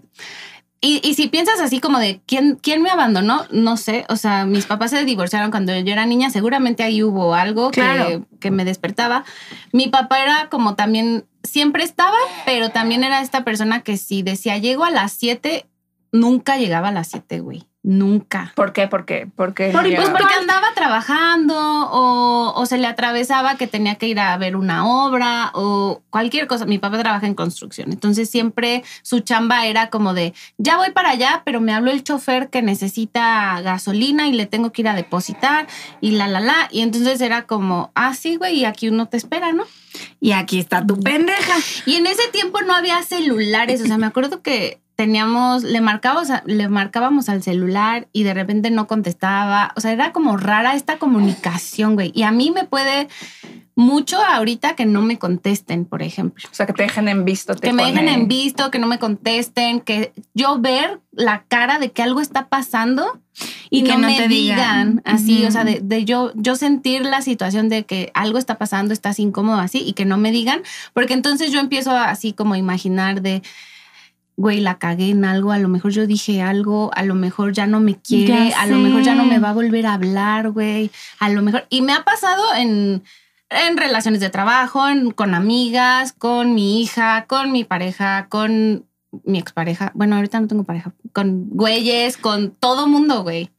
y, 0.82 1.00
y, 1.02 1.14
si 1.14 1.30
piensas 1.30 1.62
así 1.62 1.80
como 1.80 1.98
de 1.98 2.20
¿quién, 2.26 2.58
quién 2.62 2.82
me 2.82 2.90
abandonó, 2.90 3.46
no 3.52 3.78
sé. 3.78 4.06
O 4.10 4.18
sea, 4.18 4.46
mis 4.46 4.66
papás 4.66 4.92
se 4.92 5.06
divorciaron 5.06 5.50
cuando 5.50 5.74
yo 5.74 5.94
era 5.94 6.06
niña. 6.06 6.30
Seguramente 6.30 6.84
ahí 6.84 7.02
hubo 7.02 7.36
algo 7.36 7.72
que, 7.72 8.22
que, 8.42 8.52
me 8.52 8.66
despertaba. 8.66 9.24
Mi 9.72 9.88
papá 9.88 10.22
era 10.22 10.50
como 10.50 10.76
también, 10.76 11.24
siempre 11.44 11.86
estaba, 11.86 12.18
pero 12.46 12.72
también 12.72 13.06
era 13.06 13.22
esta 13.22 13.46
persona 13.46 13.82
que 13.82 13.96
si 13.96 14.24
decía 14.24 14.58
llego 14.58 14.84
a 14.84 14.90
las 14.90 15.14
7, 15.14 15.66
nunca 16.14 16.58
llegaba 16.58 16.90
a 16.90 16.92
las 16.92 17.10
7, 17.10 17.42
güey. 17.42 17.68
Nunca. 17.86 18.54
¿Por 18.56 18.72
qué? 18.72 18.88
¿Por 18.88 19.04
qué? 19.04 19.28
Porque, 19.36 19.72
Por, 19.72 19.84
pues 19.84 20.10
porque 20.10 20.36
andaba 20.40 20.68
trabajando 20.74 21.54
o, 21.54 22.54
o, 22.56 22.66
se 22.66 22.78
le 22.78 22.88
atravesaba 22.88 23.58
que 23.58 23.68
tenía 23.68 23.96
que 23.96 24.08
ir 24.08 24.22
a 24.22 24.38
ver 24.38 24.56
una 24.56 24.88
obra 24.88 25.52
o 25.54 26.02
cualquier 26.10 26.48
cosa. 26.48 26.66
Mi 26.66 26.78
papá 26.78 26.98
trabaja 27.00 27.28
en 27.28 27.34
construcción, 27.34 27.92
entonces 27.92 28.30
siempre 28.30 28.86
su 29.02 29.20
chamba 29.20 29.66
era 29.66 29.90
como 29.90 30.14
de, 30.14 30.34
ya 30.58 30.78
voy 30.78 30.92
para 30.92 31.10
allá, 31.10 31.42
pero 31.44 31.60
me 31.60 31.74
habló 31.74 31.92
el 31.92 32.06
chofer 32.06 32.50
que 32.50 32.62
necesita 32.62 33.60
gasolina 33.60 34.30
y 34.30 34.32
le 34.32 34.46
tengo 34.46 34.72
que 34.72 34.84
ir 34.84 34.88
a 34.88 34.96
depositar 34.96 35.68
y 36.00 36.12
la, 36.12 36.30
la, 36.30 36.40
la. 36.40 36.70
Y 36.72 36.84
entonces 36.84 37.20
era 37.20 37.48
como, 37.48 37.92
ah, 37.96 38.14
sí, 38.14 38.38
güey, 38.38 38.60
y 38.60 38.66
aquí 38.66 38.88
uno 38.88 39.10
te 39.10 39.18
espera, 39.18 39.52
¿no? 39.52 39.66
Y 40.22 40.32
aquí 40.32 40.58
está 40.58 40.88
tu 40.88 40.98
pendeja. 41.02 41.56
Y 41.86 41.96
en 41.96 42.08
ese 42.08 42.30
tiempo 42.32 42.62
no 42.62 42.74
había 42.74 43.04
celulares, 43.04 43.82
o 43.82 43.88
sea, 43.88 43.98
me 43.98 44.08
acuerdo 44.08 44.42
que 44.42 44.80
teníamos, 45.04 45.64
le 45.64 45.82
marcábamos, 45.82 46.30
le 46.46 46.70
marcábamos 46.70 47.28
al 47.28 47.44
celular 47.44 48.08
y 48.14 48.24
de 48.24 48.34
repente 48.34 48.72
no 48.72 48.88
contestaba. 48.88 49.74
O 49.76 49.82
sea, 49.82 49.92
era 49.92 50.14
como 50.14 50.38
rara 50.38 50.76
esta 50.76 50.98
comunicación, 50.98 51.96
güey. 51.96 52.14
Y 52.16 52.24
a 52.24 52.32
mí 52.32 52.52
me 52.52 52.64
puede 52.64 53.10
mucho 53.76 54.24
ahorita 54.24 54.76
que 54.76 54.86
no 54.86 55.02
me 55.02 55.20
contesten, 55.20 55.84
por 55.84 56.04
ejemplo. 56.04 56.48
O 56.50 56.56
sea, 56.56 56.66
que 56.66 56.72
te 56.72 56.84
dejen 56.84 57.10
en 57.10 57.26
visto. 57.26 57.54
Te 57.54 57.68
que 57.68 57.74
me 57.74 57.84
dejen 57.84 58.08
en 58.08 58.30
visto, 58.30 58.72
que 58.72 58.80
no 58.80 58.88
me 58.88 58.98
contesten, 58.98 59.82
que 59.82 60.14
yo 60.34 60.60
ver 60.60 61.02
la 61.12 61.44
cara 61.50 61.80
de 61.80 61.92
que 61.92 62.02
algo 62.02 62.22
está 62.22 62.48
pasando 62.48 63.20
y, 63.70 63.84
que 63.84 63.98
no, 63.98 64.08
me 64.08 64.28
digan, 64.30 65.02
así, 65.04 65.44
o 65.44 65.52
sea, 65.52 65.66
de, 65.66 65.82
de, 65.82 66.06
yo, 66.06 66.32
yo 66.36 66.56
sentir 66.56 67.04
la 67.04 67.22
situación 67.22 67.68
de 67.68 67.84
que 67.84 68.10
algo 68.14 68.38
está 68.38 68.58
pasando, 68.58 68.94
estás 68.94 69.20
incómodo 69.20 69.58
así 69.58 69.84
y 69.86 69.94
que 69.94 70.06
no 70.06 70.18
me 70.18 70.32
digan, 70.32 70.62
porque 70.94 71.14
entonces 71.14 71.52
yo 71.52 71.60
empiezo 71.60 71.92
así 71.92 72.32
como 72.32 72.54
a 72.54 72.58
imaginar 72.58 73.22
de 73.22 73.42
güey, 74.36 74.60
la 74.62 74.80
cagué 74.80 75.10
en 75.10 75.26
algo, 75.26 75.52
a 75.52 75.60
lo 75.60 75.70
mejor 75.70 75.92
yo 75.92 76.08
dije 76.08 76.42
algo, 76.42 76.92
a 76.96 77.04
lo 77.04 77.16
mejor 77.16 77.54
ya 77.54 77.68
no 77.68 77.80
me 77.80 78.00
quiere, 78.00 78.54
a 78.54 78.66
lo 78.66 78.78
mejor 78.78 79.04
ya 79.04 79.16
no 79.16 79.26
me 79.26 79.40
va 79.40 79.50
a 79.50 79.54
volver 79.54 79.86
a 79.86 79.94
hablar, 79.94 80.50
güey, 80.52 80.92
a 81.20 81.30
lo 81.30 81.42
mejor. 81.42 81.66
Y 81.70 81.82
me 81.82 81.94
ha 81.94 82.04
pasado 82.04 82.44
en, 82.56 83.04
en 83.50 83.78
relaciones 83.78 84.20
de 84.20 84.30
trabajo, 84.30 84.82
con 85.16 85.36
amigas, 85.36 86.14
con 86.14 86.56
mi 86.56 86.82
hija, 86.82 87.26
con 87.28 87.52
mi 87.52 87.64
pareja, 87.64 88.28
con 88.30 88.86
mi 89.24 89.38
expareja. 89.38 89.92
Bueno, 89.94 90.16
ahorita 90.16 90.40
no 90.40 90.48
tengo 90.48 90.64
pareja, 90.64 90.94
con 91.12 91.50
güeyes, 91.50 92.18
con 92.18 92.52
todo 92.52 92.88
mundo, 92.88 93.24
güey. 93.24 93.52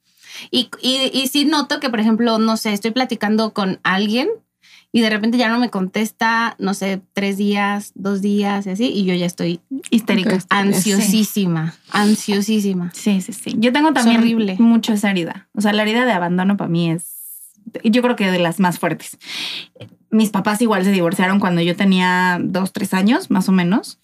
Y, 0.50 0.68
y, 0.82 1.10
y 1.12 1.28
sí 1.28 1.44
noto 1.44 1.78
que, 1.78 1.90
por 1.90 2.00
ejemplo, 2.00 2.38
no 2.38 2.56
sé, 2.56 2.72
estoy 2.72 2.90
platicando 2.90 3.54
con 3.54 3.78
alguien 3.84 4.28
y 4.96 5.00
de 5.00 5.10
repente 5.10 5.38
ya 5.38 5.48
no 5.48 5.58
me 5.58 5.70
contesta, 5.70 6.54
no 6.60 6.72
sé, 6.72 7.02
tres 7.14 7.36
días, 7.36 7.90
dos 7.96 8.22
días 8.22 8.64
y 8.64 8.70
así, 8.70 8.92
y 8.94 9.04
yo 9.04 9.12
ya 9.14 9.26
estoy 9.26 9.58
histérica, 9.90 10.38
ansiosísima, 10.50 11.72
sí. 11.72 11.90
ansiosísima. 11.90 12.92
Sí, 12.94 13.20
sí, 13.20 13.32
sí. 13.32 13.56
Yo 13.58 13.72
tengo 13.72 13.92
también 13.92 14.18
horrible. 14.18 14.54
mucho 14.60 14.92
esa 14.92 15.10
herida. 15.10 15.48
O 15.52 15.60
sea, 15.60 15.72
la 15.72 15.82
herida 15.82 16.04
de 16.04 16.12
abandono 16.12 16.56
para 16.56 16.70
mí 16.70 16.92
es, 16.92 17.08
yo 17.82 18.02
creo 18.02 18.14
que 18.14 18.30
de 18.30 18.38
las 18.38 18.60
más 18.60 18.78
fuertes. 18.78 19.18
Mis 20.10 20.30
papás 20.30 20.62
igual 20.62 20.84
se 20.84 20.92
divorciaron 20.92 21.40
cuando 21.40 21.60
yo 21.60 21.74
tenía 21.74 22.38
dos, 22.40 22.72
tres 22.72 22.94
años, 22.94 23.32
más 23.32 23.48
o 23.48 23.52
menos. 23.52 23.98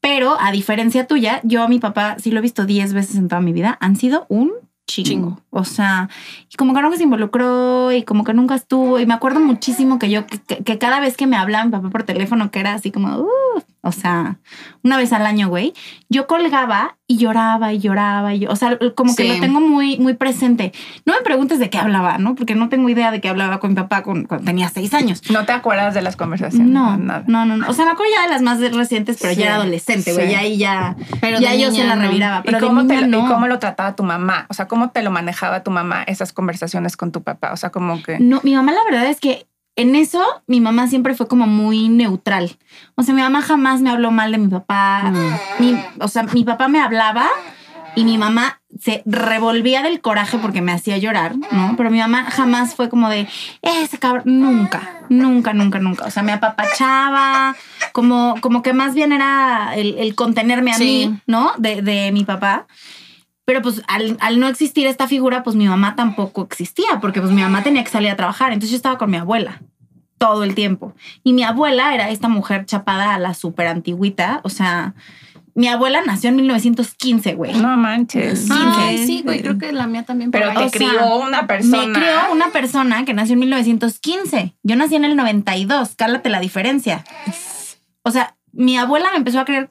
Pero 0.00 0.36
a 0.40 0.50
diferencia 0.50 1.06
tuya, 1.06 1.40
yo 1.44 1.62
a 1.62 1.68
mi 1.68 1.78
papá 1.78 2.16
sí 2.18 2.32
lo 2.32 2.40
he 2.40 2.42
visto 2.42 2.66
diez 2.66 2.92
veces 2.92 3.14
en 3.14 3.28
toda 3.28 3.40
mi 3.40 3.52
vida. 3.52 3.78
Han 3.80 3.94
sido 3.94 4.26
un 4.28 4.50
chingo. 4.88 5.08
chingo. 5.08 5.40
O 5.50 5.64
sea, 5.64 6.08
y 6.50 6.56
como 6.56 6.74
que 6.74 6.82
nunca 6.82 6.96
se 6.96 7.04
involucró 7.04 7.92
y 7.92 8.02
como 8.02 8.24
que 8.24 8.34
nunca 8.34 8.56
estuvo. 8.56 8.98
Y 8.98 9.06
me 9.06 9.14
acuerdo 9.14 9.38
muchísimo 9.40 9.98
que 9.98 10.10
yo, 10.10 10.26
que, 10.26 10.38
que 10.64 10.78
cada 10.78 10.98
vez 10.98 11.16
que 11.16 11.26
me 11.26 11.36
hablaba 11.36 11.64
mi 11.64 11.70
papá 11.70 11.90
por 11.90 12.02
teléfono, 12.02 12.50
que 12.50 12.60
era 12.60 12.74
así 12.74 12.90
como, 12.90 13.18
uh, 13.18 13.62
o 13.88 13.92
sea, 13.92 14.38
una 14.82 14.96
vez 14.96 15.12
al 15.12 15.26
año, 15.26 15.48
güey, 15.48 15.74
yo 16.08 16.26
colgaba 16.26 16.96
y 17.06 17.16
lloraba 17.16 17.72
y 17.72 17.78
lloraba 17.78 18.34
y 18.34 18.46
o 18.46 18.54
sea, 18.54 18.78
como 18.94 19.16
que 19.16 19.24
lo 19.24 19.40
tengo 19.40 19.60
muy, 19.60 19.98
muy 19.98 20.14
presente. 20.14 20.72
No 21.06 21.14
me 21.14 21.22
preguntes 21.22 21.58
de 21.58 21.70
qué 21.70 21.78
hablaba, 21.78 22.18
¿no? 22.18 22.34
Porque 22.34 22.54
no 22.54 22.68
tengo 22.68 22.88
idea 22.88 23.10
de 23.10 23.20
qué 23.20 23.28
hablaba 23.28 23.60
con 23.60 23.70
mi 23.70 23.76
papá 23.76 24.02
cuando 24.02 24.38
tenía 24.38 24.68
seis 24.68 24.92
años. 24.94 25.22
¿No 25.30 25.44
te 25.46 25.52
acuerdas 25.52 25.94
de 25.94 26.02
las 26.02 26.16
conversaciones? 26.16 26.68
No, 26.68 26.96
no, 26.96 27.24
no, 27.26 27.44
no. 27.44 27.68
O 27.68 27.72
sea, 27.72 27.86
me 27.86 27.92
acuerdo 27.92 28.12
ya 28.14 28.22
de 28.24 28.28
las 28.28 28.42
más 28.42 28.60
recientes, 28.60 29.18
pero 29.20 29.32
ya 29.32 29.46
era 29.46 29.54
adolescente, 29.56 30.12
güey, 30.12 30.30
ya 30.30 30.40
ahí 30.40 30.58
ya, 30.58 30.96
pero 31.20 31.40
ya 31.40 31.54
yo 31.54 31.70
se 31.72 31.84
la 31.84 31.96
reviraba. 31.96 32.42
Pero 32.42 32.58
¿Y 32.58 32.60
cómo, 32.60 32.86
te, 32.86 32.94
¿Y 32.94 33.10
cómo 33.10 33.46
lo 33.46 33.58
trataba 33.58 33.96
tu 33.96 34.02
mamá? 34.02 34.46
O 34.50 34.54
sea, 34.54 34.68
¿cómo 34.68 34.90
te 34.90 35.02
lo 35.02 35.10
manejaba 35.10 35.62
tu 35.62 35.70
mamá 35.70 36.02
esas 36.02 36.32
conversaciones 36.32 36.96
con 36.96 37.10
tu 37.10 37.22
papá? 37.22 37.52
O 37.52 37.56
sea, 37.56 37.70
como 37.70 38.02
que... 38.02 38.18
No, 38.18 38.40
mi 38.42 38.54
mamá 38.54 38.72
la 38.72 38.84
verdad 38.84 39.06
es 39.06 39.18
que 39.18 39.46
en 39.78 39.94
eso 39.94 40.20
mi 40.48 40.60
mamá 40.60 40.88
siempre 40.88 41.14
fue 41.14 41.28
como 41.28 41.46
muy 41.46 41.88
neutral. 41.88 42.58
O 42.96 43.04
sea, 43.04 43.14
mi 43.14 43.22
mamá 43.22 43.42
jamás 43.42 43.80
me 43.80 43.90
habló 43.90 44.10
mal 44.10 44.32
de 44.32 44.38
mi 44.38 44.48
papá. 44.48 45.12
Mm. 45.60 46.02
o 46.02 46.08
sea, 46.08 46.24
mi 46.24 46.44
papá 46.44 46.66
me 46.66 46.80
hablaba 46.80 47.28
y 47.94 48.04
mi 48.04 48.18
mamá 48.18 48.60
se 48.80 49.02
revolvía 49.06 49.82
del 49.82 50.00
coraje 50.00 50.38
porque 50.38 50.62
me 50.62 50.72
hacía 50.72 50.98
llorar, 50.98 51.36
¿no? 51.52 51.74
Pero 51.76 51.90
mi 51.90 51.98
mamá 51.98 52.24
jamás 52.30 52.74
fue 52.74 52.88
como 52.88 53.08
de, 53.08 53.28
ese 53.62 53.98
cabrón, 53.98 54.24
nunca, 54.26 55.00
nunca, 55.08 55.52
nunca, 55.52 55.78
nunca. 55.78 56.04
O 56.06 56.10
sea, 56.10 56.24
me 56.24 56.32
apapachaba, 56.32 57.56
como, 57.92 58.34
como 58.40 58.62
que 58.62 58.72
más 58.72 58.94
bien 58.94 59.12
era 59.12 59.74
el, 59.76 60.14
contenerme 60.16 60.72
a 60.72 60.78
mí, 60.78 61.18
¿no? 61.26 61.52
De, 61.56 61.82
de 61.82 62.10
mi 62.10 62.24
papá. 62.24 62.66
Pero 63.48 63.62
pues 63.62 63.80
al, 63.88 64.18
al, 64.20 64.40
no 64.40 64.46
existir 64.46 64.86
esta 64.86 65.08
figura, 65.08 65.42
pues 65.42 65.56
mi 65.56 65.66
mamá 65.66 65.96
tampoco 65.96 66.42
existía, 66.42 67.00
porque 67.00 67.22
pues 67.22 67.32
mi 67.32 67.40
mamá 67.40 67.62
tenía 67.62 67.82
que 67.82 67.88
salir 67.88 68.10
a 68.10 68.14
trabajar. 68.14 68.52
Entonces 68.52 68.72
yo 68.72 68.76
estaba 68.76 68.98
con 68.98 69.10
mi 69.10 69.16
abuela 69.16 69.62
todo 70.18 70.44
el 70.44 70.54
tiempo. 70.54 70.92
Y 71.24 71.32
mi 71.32 71.44
abuela 71.44 71.94
era 71.94 72.10
esta 72.10 72.28
mujer 72.28 72.66
chapada 72.66 73.14
a 73.14 73.18
la 73.18 73.32
súper 73.32 73.68
antigüita, 73.68 74.42
o 74.44 74.50
sea, 74.50 74.94
mi 75.54 75.66
abuela 75.66 76.02
nació 76.04 76.28
en 76.28 76.36
1915, 76.36 77.34
güey. 77.36 77.54
No 77.54 77.74
manches. 77.78 78.48
sí, 79.06 79.22
güey, 79.24 79.40
creo 79.40 79.56
que 79.56 79.72
la 79.72 79.86
mía 79.86 80.02
también. 80.02 80.30
Pero 80.30 80.52
te 80.52 80.70
crió 80.70 81.16
una 81.16 81.46
persona. 81.46 81.86
Me 81.86 81.92
crió 81.94 82.30
una 82.30 82.50
persona 82.50 83.06
que 83.06 83.14
nació 83.14 83.32
en 83.32 83.38
1915. 83.40 84.56
Yo 84.62 84.76
nací 84.76 84.94
en 84.94 85.06
el 85.06 85.16
92. 85.16 85.94
Cálate 85.96 86.28
la 86.28 86.40
diferencia. 86.40 87.02
O 88.02 88.10
sea, 88.10 88.36
mi 88.52 88.76
abuela 88.76 89.10
me 89.12 89.18
empezó 89.18 89.40
a 89.40 89.44
creer, 89.44 89.70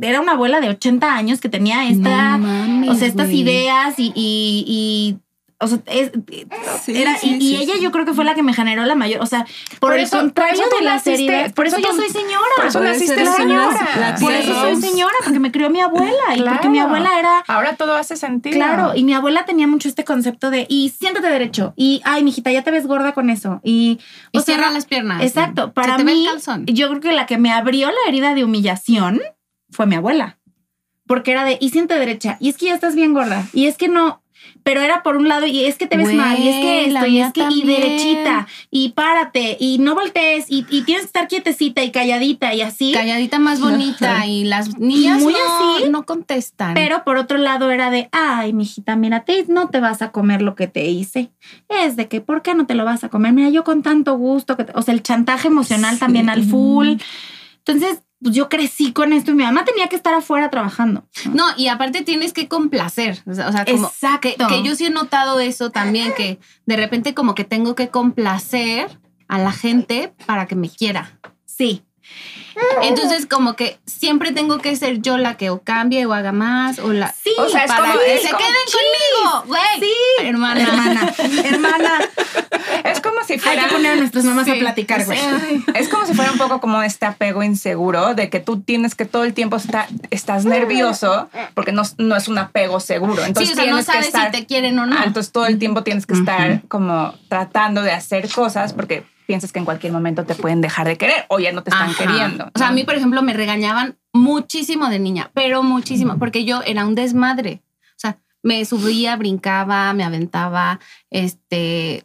era 0.00 0.20
una 0.20 0.32
abuela 0.32 0.60
de 0.60 0.68
80 0.68 1.14
años 1.14 1.40
que 1.40 1.48
tenía 1.48 1.88
esta, 1.88 2.38
o 2.88 2.94
sea, 2.94 3.08
estas 3.08 3.30
ideas 3.30 3.94
y, 3.98 4.12
y 4.14 5.18
o 5.60 5.66
sea, 5.66 5.80
es, 5.86 6.12
era, 6.86 7.16
y, 7.20 7.56
ella 7.56 7.74
yo 7.80 7.90
creo 7.90 8.04
que 8.04 8.14
fue 8.14 8.24
la 8.24 8.36
que 8.36 8.44
me 8.44 8.54
generó 8.54 8.84
la 8.84 8.94
mayor, 8.94 9.20
o 9.20 9.26
sea, 9.26 9.44
por, 9.80 9.92
el 9.98 10.08
contrario 10.08 10.62
de 10.78 10.84
la 10.84 11.00
serie, 11.00 11.50
por 11.50 11.66
eso 11.66 11.78
yo 11.78 11.92
soy 11.92 12.08
señora. 12.10 12.46
Por 12.56 12.66
eso 12.66 12.80
naciste 12.80 13.26
señora. 13.26 14.16
Por 14.20 14.32
eso 14.32 14.54
soy 14.54 14.76
señora, 14.76 15.14
porque 15.24 15.40
me 15.40 15.50
crió 15.50 15.68
mi 15.68 15.80
abuela 15.80 16.36
y 16.36 16.42
porque 16.42 16.68
mi 16.68 16.78
abuela 16.78 17.18
era... 17.18 17.40
Ahora 17.48 17.74
todo 17.74 17.96
hace 17.96 18.16
sentido. 18.16 18.54
Claro, 18.54 18.92
y 18.94 19.02
mi 19.02 19.14
abuela 19.14 19.46
tenía 19.46 19.66
mucho 19.66 19.88
este 19.88 20.04
concepto 20.04 20.50
de, 20.50 20.64
y 20.68 20.90
siéntate 20.90 21.26
derecho, 21.26 21.72
y, 21.74 22.02
ay, 22.04 22.22
mijita, 22.22 22.52
ya 22.52 22.62
te 22.62 22.70
ves 22.70 22.86
gorda 22.86 23.12
con 23.12 23.28
eso, 23.28 23.60
y... 23.64 23.98
O 24.32 24.40
cierra 24.40 24.70
las 24.70 24.86
piernas. 24.86 25.24
Exacto, 25.24 25.72
para 25.72 25.98
mí, 25.98 26.28
yo 26.66 26.88
creo 26.88 27.00
que 27.00 27.12
la 27.12 27.26
que 27.26 27.36
me 27.36 27.50
abrió 27.50 27.88
la 27.88 28.08
herida 28.08 28.34
de 28.34 28.44
humillación 28.44 29.20
fue 29.70 29.86
mi 29.86 29.96
abuela. 29.96 30.38
Porque 31.08 31.32
era 31.32 31.44
de, 31.44 31.58
y 31.60 31.70
siéntate 31.70 31.98
derecha, 31.98 32.36
y 32.38 32.48
es 32.48 32.56
que 32.58 32.66
ya 32.66 32.74
estás 32.74 32.94
bien 32.94 33.12
gorda, 33.12 33.44
y 33.52 33.66
es 33.66 33.76
que 33.76 33.88
no, 33.88 34.22
pero 34.62 34.80
era 34.80 35.02
por 35.02 35.16
un 35.16 35.28
lado 35.28 35.46
y 35.46 35.64
es 35.64 35.76
que 35.78 35.86
te 35.86 35.96
ves 35.96 36.12
mal 36.12 36.38
y 36.38 36.48
es 36.48 36.56
que 36.56 36.84
esto 36.86 37.06
y 37.06 37.20
es 37.20 37.32
que 37.32 37.46
y 37.50 37.62
derechita 37.62 38.46
y 38.70 38.90
párate 38.90 39.56
y 39.58 39.78
no 39.78 39.94
voltees 39.94 40.46
y, 40.48 40.66
y, 40.68 40.82
tienes 40.82 41.02
que 41.02 41.06
estar 41.06 41.28
quietecita 41.28 41.82
y 41.82 41.90
calladita 41.90 42.54
y 42.54 42.62
así. 42.62 42.92
Calladita 42.92 43.38
más 43.38 43.60
bonita 43.60 44.26
y 44.26 44.44
las 44.44 44.78
niñas 44.78 45.22
muy 45.22 45.32
no, 45.32 45.38
así, 45.38 45.88
no 45.90 46.04
contestan. 46.04 46.74
Pero 46.74 47.04
por 47.04 47.16
otro 47.16 47.38
lado 47.38 47.70
era 47.70 47.90
de, 47.90 48.08
ay, 48.12 48.52
mijita, 48.52 48.96
mírate, 48.96 49.44
no 49.48 49.68
te 49.68 49.80
vas 49.80 50.02
a 50.02 50.10
comer 50.12 50.42
lo 50.42 50.54
que 50.54 50.66
te 50.66 50.86
hice. 50.86 51.30
Es 51.68 51.96
de 51.96 52.08
que, 52.08 52.20
¿por 52.20 52.42
qué 52.42 52.54
no 52.54 52.66
te 52.66 52.74
lo 52.74 52.84
vas 52.84 53.04
a 53.04 53.08
comer? 53.08 53.32
Mira, 53.32 53.50
yo 53.50 53.64
con 53.64 53.82
tanto 53.82 54.16
gusto, 54.16 54.56
que 54.56 54.66
o 54.74 54.82
sea, 54.82 54.94
el 54.94 55.02
chantaje 55.02 55.48
emocional 55.48 55.98
también 55.98 56.28
al 56.28 56.44
full. 56.44 56.96
Entonces, 57.58 58.02
pues 58.20 58.34
yo 58.34 58.48
crecí 58.48 58.92
con 58.92 59.12
esto 59.12 59.30
y 59.30 59.34
mi 59.34 59.44
mamá 59.44 59.64
tenía 59.64 59.88
que 59.88 59.96
estar 59.96 60.14
afuera 60.14 60.50
trabajando. 60.50 61.06
No, 61.32 61.44
y 61.56 61.68
aparte 61.68 62.02
tienes 62.02 62.32
que 62.32 62.48
complacer. 62.48 63.22
O 63.26 63.34
sea, 63.34 63.64
como 63.64 63.90
Que, 64.20 64.36
que, 64.36 64.62
yo 64.62 64.74
sí 64.74 64.86
he 64.86 64.90
notado 64.90 65.38
eso 65.40 65.70
también, 65.70 66.12
que 66.14 66.38
de 66.66 66.76
repente 66.76 67.14
como 67.14 67.34
que 67.34 67.44
tengo 67.44 67.74
que 67.74 67.90
complacer 67.90 68.98
a 69.28 69.38
la 69.38 69.52
gente 69.52 70.14
para 70.26 70.46
que 70.46 70.56
me 70.56 70.68
quiera. 70.68 71.18
Sí. 71.44 71.84
Entonces, 72.82 73.26
como 73.26 73.54
que 73.54 73.78
siempre 73.86 74.32
tengo 74.32 74.58
que 74.58 74.74
ser 74.76 75.00
yo 75.00 75.16
la 75.18 75.36
que 75.36 75.50
o 75.50 75.62
cambie 75.62 76.06
o 76.06 76.12
haga 76.12 76.32
más 76.32 76.78
o 76.78 76.92
la. 76.92 77.12
Sí, 77.12 77.32
o 77.38 77.48
sea, 77.48 77.64
es 77.64 77.72
para 77.72 77.92
que 77.92 78.18
se 78.18 78.28
queden 78.28 78.66
conmigo, 78.72 79.44
güey. 79.46 79.80
Sí, 79.80 79.92
hermana. 80.24 80.62
Hermana. 80.62 81.14
hermana. 81.44 82.00
Es 82.84 83.00
como 83.00 83.22
si 83.24 83.38
fuera. 83.38 83.62
Hay 83.62 83.68
que 83.68 83.74
poner 83.74 83.92
a 83.92 83.96
nuestras 83.96 84.24
mamás 84.24 84.48
a 84.48 84.54
platicar, 84.54 85.04
güey. 85.04 85.18
Es 85.74 85.88
como 85.88 86.06
si 86.06 86.14
fuera 86.14 86.32
un 86.32 86.38
poco 86.38 86.60
como 86.60 86.82
este 86.82 87.06
apego 87.06 87.42
inseguro 87.42 88.14
de 88.14 88.30
que 88.30 88.40
tú 88.40 88.60
tienes 88.60 88.94
que 88.94 89.04
todo 89.04 89.24
el 89.24 89.34
tiempo 89.34 89.56
estar, 89.56 89.86
estás 90.10 90.44
nervioso 90.44 91.28
porque 91.54 91.72
no, 91.72 91.82
no 91.98 92.16
es 92.16 92.28
un 92.28 92.38
apego 92.38 92.80
seguro. 92.80 93.24
Entonces, 93.24 93.54
sí, 93.54 93.60
o 93.60 93.64
sea, 93.64 93.72
no 93.72 93.82
sabes 93.82 94.06
si 94.06 94.30
te 94.32 94.46
quieren 94.46 94.78
o 94.78 94.86
no. 94.86 94.96
Ah, 94.98 95.04
entonces, 95.06 95.32
todo 95.32 95.46
el 95.46 95.58
tiempo 95.58 95.82
tienes 95.82 96.06
que 96.06 96.14
estar 96.14 96.62
como 96.68 97.14
tratando 97.28 97.82
de 97.82 97.92
hacer 97.92 98.28
cosas 98.30 98.72
porque 98.72 99.04
piensas 99.28 99.52
que 99.52 99.58
en 99.58 99.66
cualquier 99.66 99.92
momento 99.92 100.24
te 100.24 100.34
pueden 100.34 100.62
dejar 100.62 100.86
de 100.86 100.96
querer 100.96 101.26
o 101.28 101.38
ya 101.38 101.52
no 101.52 101.62
te 101.62 101.68
están 101.68 101.94
queriendo. 101.94 102.50
O 102.54 102.58
sea, 102.58 102.68
a 102.68 102.72
mí, 102.72 102.84
por 102.84 102.94
ejemplo, 102.94 103.20
me 103.20 103.34
regañaban 103.34 103.98
muchísimo 104.10 104.88
de 104.88 104.98
niña, 104.98 105.30
pero 105.34 105.62
muchísimo, 105.62 106.18
porque 106.18 106.46
yo 106.46 106.62
era 106.64 106.86
un 106.86 106.94
desmadre. 106.94 107.60
O 107.90 107.98
sea, 107.98 108.18
me 108.42 108.64
subía, 108.64 109.16
brincaba, 109.16 109.92
me 109.92 110.02
aventaba, 110.02 110.80
este, 111.10 112.04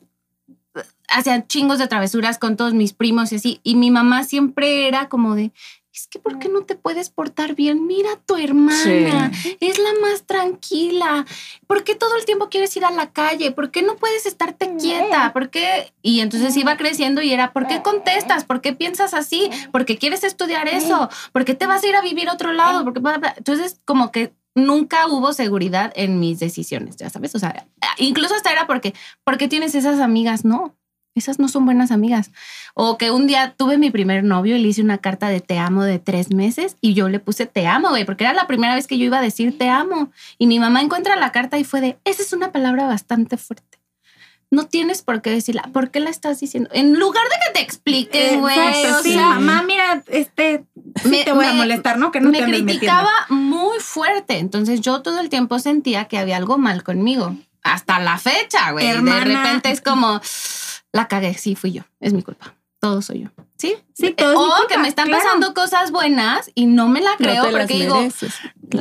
hacía 1.08 1.48
chingos 1.48 1.80
de 1.80 1.88
travesuras 1.88 2.38
con 2.38 2.58
todos 2.58 2.74
mis 2.74 2.92
primos 2.92 3.32
y 3.32 3.38
así. 3.38 3.62
Y 3.64 3.76
mi 3.76 3.90
mamá 3.90 4.26
siempre 4.26 4.90
era 4.90 5.08
como 5.08 5.34
de, 5.34 5.54
es 5.94 6.08
que 6.08 6.18
¿por 6.18 6.40
qué 6.40 6.50
no 6.50 6.64
te 6.64 6.76
puedes 6.76 7.10
portar 7.12 7.54
bien? 7.54 7.86
Mira 7.86 8.10
tu 8.26 8.36
hermana, 8.36 9.32
es 9.60 9.78
la 9.78 9.90
más 10.02 10.24
tranquila. 10.26 11.26
¿Por 11.68 11.84
qué 11.84 11.94
todo 11.94 12.16
el 12.18 12.26
tiempo 12.26 12.50
quieres 12.50 12.76
ir 12.76 12.84
a 12.84 12.92
la 12.92 13.12
calle? 13.12 13.52
¿Por 13.52 13.70
qué 13.70 13.84
no 13.84 13.96
puedes 13.96 14.26
estarte 14.26 14.76
quieta? 14.78 15.32
¿Por 15.34 15.50
qué? 15.50 15.94
Y 16.02 16.22
entonces 16.22 16.58
iba 16.58 16.78
creciendo 16.78 17.22
y 17.22 17.32
era, 17.32 17.54
¿por 17.54 17.68
qué 17.68 17.84
contestas? 17.84 18.44
¿Por 18.44 18.62
qué 18.62 18.74
piensas 18.74 19.14
así? 19.14 19.52
¿Por 19.72 19.86
qué 19.86 19.98
quieres 19.98 20.24
estudiar 20.24 20.68
eso? 20.68 21.10
¿Por 21.32 21.46
qué 21.46 21.54
te 21.54 21.68
vas 21.68 21.84
a 21.84 21.88
ir 21.88 21.96
a 21.96 22.02
vivir 22.02 22.28
a 22.28 22.34
otro 22.34 22.54
lado? 22.54 22.84
Porque 22.84 23.02
entonces 23.38 23.80
como 23.86 24.12
que 24.12 24.34
nunca 24.56 25.08
hubo 25.08 25.34
seguridad 25.34 25.92
en 25.96 26.20
mis 26.20 26.40
decisiones, 26.40 26.96
ya 26.98 27.10
sabes, 27.10 27.34
o 27.36 27.40
sea, 27.40 27.68
incluso 27.98 28.36
hasta 28.36 28.52
era 28.52 28.68
porque, 28.68 28.94
¿por 29.24 29.38
qué 29.38 29.48
tienes 29.48 29.74
esas 29.74 30.00
amigas? 30.00 30.46
No, 30.46 30.76
esas 31.16 31.40
no 31.40 31.48
son 31.48 31.66
buenas 31.66 31.92
amigas. 31.92 32.32
O 32.74 32.98
que 32.98 33.12
un 33.12 33.28
día 33.28 33.54
tuve 33.56 33.78
mi 33.78 33.92
primer 33.92 34.24
novio 34.24 34.56
y 34.56 34.62
le 34.62 34.68
hice 34.68 34.82
una 34.82 34.98
carta 34.98 35.30
de 35.30 35.42
te 35.42 35.60
amo 35.60 35.84
de 35.84 36.00
tres 36.00 36.34
meses 36.34 36.78
y 36.82 36.94
yo 36.94 37.10
le 37.10 37.20
puse 37.20 37.46
te 37.46 37.68
amo, 37.68 37.90
güey, 37.90 38.06
porque 38.06 38.24
era 38.24 38.34
la 38.34 38.48
primera 38.48 38.76
vez 38.76 38.88
que 38.88 38.98
yo 38.98 39.06
iba 39.06 39.20
a 39.20 39.22
decir 39.22 39.58
te 39.58 39.70
amo. 39.70 40.12
Y 40.38 40.48
mi 40.48 40.60
mamá 40.60 40.82
encuentra 40.82 41.16
la 41.16 41.32
carta 41.32 41.60
y 41.60 41.64
fue 41.64 41.82
de, 41.82 41.98
esa 42.06 42.22
es 42.22 42.34
una 42.34 42.52
palabra 42.52 42.88
bastante 42.88 43.38
fuerte. 43.38 43.80
No 44.54 44.68
tienes 44.68 45.02
por 45.02 45.24
qué 45.24 45.32
decirla. 45.32 45.64
¿Por 45.74 45.90
qué 45.90 46.00
la 46.00 46.12
estás 46.12 46.40
diciendo? 46.40 46.70
En 46.74 47.00
lugar 47.00 47.24
de 47.24 47.36
que 47.44 47.54
te 47.54 47.62
expliquen, 47.66 48.40
güey. 48.40 48.56
sí, 49.02 49.16
mamá, 49.16 49.64
mira, 49.64 50.04
este, 50.10 50.64
me, 51.06 51.24
te 51.24 51.32
voy 51.32 51.46
a 51.46 51.54
molestar, 51.54 51.98
¿no? 51.98 52.12
Que 52.12 52.22
no 52.22 52.30
me 52.30 52.44
criticaba 52.44 53.10
muy 53.30 53.80
fuerte. 53.80 54.38
Entonces 54.38 54.82
yo 54.82 55.02
todo 55.02 55.20
el 55.22 55.30
tiempo 55.30 55.58
sentía 55.58 56.06
que 56.06 56.20
había 56.20 56.38
algo 56.38 56.60
mal 56.60 56.84
conmigo. 56.84 57.36
Hasta 57.64 57.98
la 57.98 58.20
fecha, 58.20 58.72
güey. 58.72 58.86
De 59.02 59.20
repente 59.22 59.72
es 59.72 59.82
como 59.82 60.22
la 60.94 61.08
cagué, 61.08 61.34
sí, 61.34 61.56
fui 61.56 61.74
yo, 61.74 61.84
es 62.00 62.14
mi 62.14 62.22
culpa. 62.22 62.56
Todo 62.80 63.02
soy 63.02 63.22
yo. 63.22 63.30
¿Sí? 63.58 63.76
Sí, 63.94 64.12
todo 64.12 64.62
O 64.62 64.68
que 64.68 64.78
me 64.78 64.90
están 64.90 65.10
pasando 65.10 65.54
cosas 65.54 65.92
buenas 65.92 66.52
y 66.54 66.66
no 66.66 66.90
me 66.90 67.00
la 67.00 67.16
creo 67.18 67.50
porque 67.50 67.76
digo, 67.76 67.96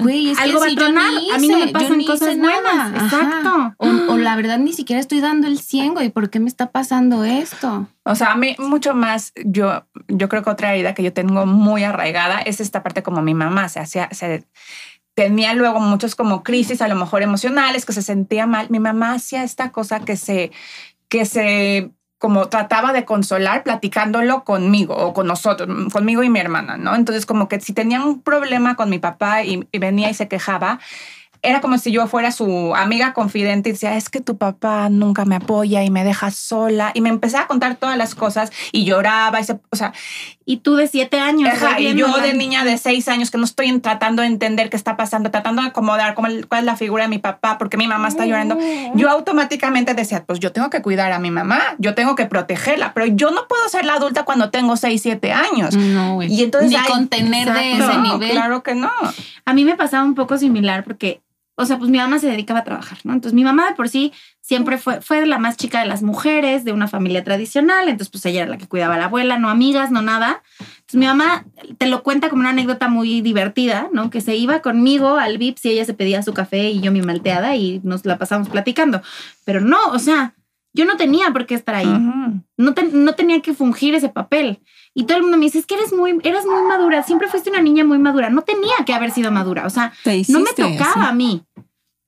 güey, 0.01 0.31
es 0.31 0.39
Algo 0.41 0.61
que 0.61 0.71
si 0.71 0.75
yo 0.75 0.91
ni 0.91 1.31
a 1.31 1.39
mí 1.39 1.47
no 1.47 1.59
me 1.59 1.69
pasan 1.69 2.03
cosas 2.03 2.37
buenas. 2.37 3.01
Exacto. 3.01 3.75
O, 3.79 4.19
la 4.19 4.35
verdad 4.35 4.59
ni 4.59 4.73
siquiera 4.73 4.99
estoy 4.99 5.21
dando 5.21 5.47
el 5.47 5.61
100, 5.61 5.95
güey, 5.95 6.11
¿por 6.11 6.31
qué 6.31 6.41
me 6.41 6.49
está 6.49 6.73
pasando 6.73 7.23
esto? 7.23 7.87
O 8.03 8.17
sea, 8.17 8.33
a 8.33 8.37
mí 8.37 8.57
mucho 8.59 8.93
más, 8.93 9.33
yo, 9.45 9.87
yo 10.09 10.29
creo 10.29 10.43
que 10.43 10.51
otra 10.51 10.75
herida 10.75 10.95
que 10.95 11.05
yo 11.05 11.13
tengo 11.13 11.47
muy 11.47 11.85
arraigada 11.85 12.41
es 12.41 12.61
esta 12.61 12.83
parte 12.83 13.05
como 13.05 13.23
mi 13.23 13.35
mamá 13.35 13.69
se 13.69 13.79
hacía, 13.79 14.09
se, 14.11 14.45
tenía 15.15 15.55
luego 15.55 15.79
muchos 15.79 16.17
como 16.17 16.43
crisis 16.43 16.83
a 16.83 16.89
lo 16.89 16.97
mejor 16.97 17.23
emocionales, 17.23 17.87
que 17.87 17.93
se 17.93 18.03
sentía 18.03 18.47
mal. 18.49 18.69
Mi 18.69 18.81
mamá 18.81 19.13
hacía 19.13 19.45
esta 19.45 19.71
cosa 19.71 20.01
que 20.01 20.17
se, 20.17 20.51
que 21.09 21.25
se 21.25 21.93
como 22.23 22.49
trataba 22.49 22.93
de 22.93 23.05
consolar 23.05 23.65
platicándolo 23.65 24.45
conmigo 24.45 24.95
o 24.95 25.13
con 25.13 25.27
nosotros, 25.27 25.69
conmigo 25.93 26.23
y 26.23 26.31
mi 26.31 26.39
hermana, 26.39 26.77
¿no? 26.77 26.95
Entonces 26.95 27.27
como 27.27 27.49
que 27.49 27.59
si 27.59 27.73
tenía 27.73 28.01
un 28.01 28.23
problema 28.23 28.77
con 28.77 28.91
mi 28.91 29.01
papá 29.01 29.43
y, 29.43 29.67
venía 29.73 30.09
y 30.09 30.15
se 30.15 30.29
quejaba, 30.29 30.79
era 31.43 31.61
como 31.61 31.79
si 31.79 31.91
yo 31.91 32.07
fuera 32.07 32.31
su 32.31 32.77
amiga 32.77 33.13
confidente 33.13 33.71
y 33.71 33.73
decía, 33.73 33.97
es 33.97 34.09
que 34.09 34.21
tu 34.21 34.39
papá 34.39 34.89
nunca 34.89 35.25
me 35.25 35.35
apoya 35.35 35.83
y 35.83 35.91
me 35.91 36.05
deja 36.05 36.31
sola. 36.31 36.93
Y 36.95 37.01
me 37.01 37.09
empecé 37.09 37.39
a 37.39 37.49
contar 37.49 37.75
todas 37.75 37.99
las 37.99 38.15
cosas 38.15 38.53
y 38.71 38.85
lloraba. 38.85 39.41
Y 39.41 39.45
o 39.71 39.75
sea, 39.75 39.93
y 40.53 40.59
tú 40.59 40.77
de 40.77 40.87
siete 40.87 41.19
años. 41.19 41.49
y 41.79 41.95
yo 41.95 42.15
de 42.19 42.35
niña 42.35 42.63
de 42.63 42.77
seis 42.77 43.09
años 43.09 43.31
que 43.31 43.39
no 43.39 43.45
estoy 43.45 43.81
tratando 43.81 44.21
de 44.21 44.29
entender 44.29 44.69
qué 44.69 44.77
está 44.77 44.99
pasando, 44.99 45.31
tratando 45.31 45.63
de 45.63 45.69
acomodar 45.69 46.15
cuál 46.15 46.45
es 46.51 46.65
la 46.65 46.77
figura 46.77 47.05
de 47.05 47.09
mi 47.09 47.19
papá, 47.19 47.57
porque 47.57 47.79
mi 47.79 47.87
mamá 47.87 48.09
está 48.09 48.27
llorando. 48.27 48.59
Yo 48.95 49.09
automáticamente 49.09 49.95
decía, 49.95 50.25
pues 50.27 50.41
yo 50.41 50.53
tengo 50.53 50.69
que 50.69 50.83
cuidar 50.83 51.11
a 51.13 51.19
mi 51.19 51.31
mamá, 51.31 51.75
yo 51.79 51.95
tengo 51.95 52.15
que 52.17 52.27
protegerla, 52.27 52.93
pero 52.93 53.07
yo 53.07 53.31
no 53.31 53.49
puedo 53.49 53.67
ser 53.71 53.87
la 53.87 53.95
adulta 53.95 54.25
cuando 54.25 54.51
tengo 54.51 54.77
seis, 54.77 55.01
siete 55.01 55.33
años. 55.33 55.75
No, 55.75 56.17
güey. 56.17 56.31
Y 56.31 56.43
entonces... 56.43 56.71
Ni 56.71 56.77
contener 56.77 57.51
de 57.51 57.73
ese 57.73 57.99
nivel. 57.99 58.33
Claro 58.33 58.63
que 58.63 58.75
no. 58.75 58.93
A 59.47 59.55
mí 59.55 59.65
me 59.65 59.75
pasaba 59.77 60.05
un 60.05 60.15
poco 60.15 60.37
similar 60.37 60.85
porque 60.85 61.23
o 61.55 61.67
sea, 61.67 61.79
pues 61.79 61.91
mi 61.91 61.99
mamá 61.99 62.19
se 62.19 62.29
dedicaba 62.29 62.61
a 62.61 62.65
trabajar, 62.65 62.99
¿no? 63.05 63.13
Entonces 63.13 63.35
mi 63.35 63.45
mamá 63.45 63.69
de 63.69 63.75
por 63.75 63.89
sí 63.89 64.13
siempre 64.41 64.79
fue, 64.79 65.01
fue 65.01 65.25
la 65.27 65.39
más 65.39 65.57
chica 65.57 65.81
de 65.81 65.87
las 65.87 66.03
mujeres, 66.03 66.65
de 66.65 66.73
una 66.73 66.89
familia 66.89 67.25
tradicional, 67.25 67.89
entonces 67.89 68.11
pues 68.11 68.25
ella 68.27 68.43
era 68.43 68.51
la 68.51 68.59
que 68.59 68.67
cuidaba 68.67 68.95
a 68.95 68.99
la 68.99 69.05
abuela, 69.05 69.39
no 69.39 69.51
amigas, 69.51 69.91
no 69.91 70.03
nada. 70.03 70.43
Entonces 70.59 70.95
mi 70.95 71.07
mamá 71.07 71.45
te 71.79 71.87
lo 71.87 72.03
cuenta 72.03 72.31
como 72.31 72.41
una 72.41 72.51
anécdota 72.51 72.89
muy 72.89 73.21
divertida, 73.21 73.89
¿no? 73.93 74.11
Que 74.11 74.21
se 74.21 74.35
iba 74.37 74.63
conmigo 74.63 75.19
al 75.19 75.39
VIP 75.39 75.59
si 75.59 75.71
ella 75.71 75.85
se 75.85 75.95
pedía 75.95 76.23
su 76.23 76.33
café 76.33 76.71
y 76.71 76.81
yo 76.81 76.91
mi 76.91 77.03
malteada 77.03 77.55
y 77.55 77.81
nos 77.85 78.05
la 78.07 78.19
pasamos 78.19 78.49
platicando. 78.49 79.03
Pero 79.45 79.61
no, 79.61 79.79
o 79.89 79.99
sea, 79.99 80.35
yo 80.73 80.87
no 80.87 80.97
tenía 80.97 81.31
por 81.33 81.47
qué 81.47 81.55
estar 81.55 81.75
ahí. 81.75 81.99
No, 82.63 82.75
no 82.93 83.15
tenía 83.15 83.43
que 83.43 83.55
fungir 83.55 83.95
ese 83.95 84.09
papel. 84.09 84.61
Y 84.95 85.05
todo 85.05 85.17
el 85.17 85.23
mundo 85.23 85.39
me 85.39 85.47
dice, 85.47 85.59
es 85.59 85.67
que 85.67 85.75
eres 85.75 85.93
muy, 85.93 86.19
eres 86.23 86.45
muy 86.45 86.63
madura, 86.63 87.03
siempre 87.03 87.29
fuiste 87.29 87.51
una 87.51 87.61
niña 87.61 87.85
muy 87.85 87.99
madura. 87.99 88.31
No 88.31 88.43
tenía 88.43 88.75
que 88.87 88.95
haber 88.95 89.11
sido 89.11 89.31
madura, 89.31 89.67
o 89.67 89.71
sea, 89.71 89.93
no 90.29 90.41
me 90.41 90.53
tocaba 90.53 91.09
a 91.09 91.13
mí, 91.13 91.43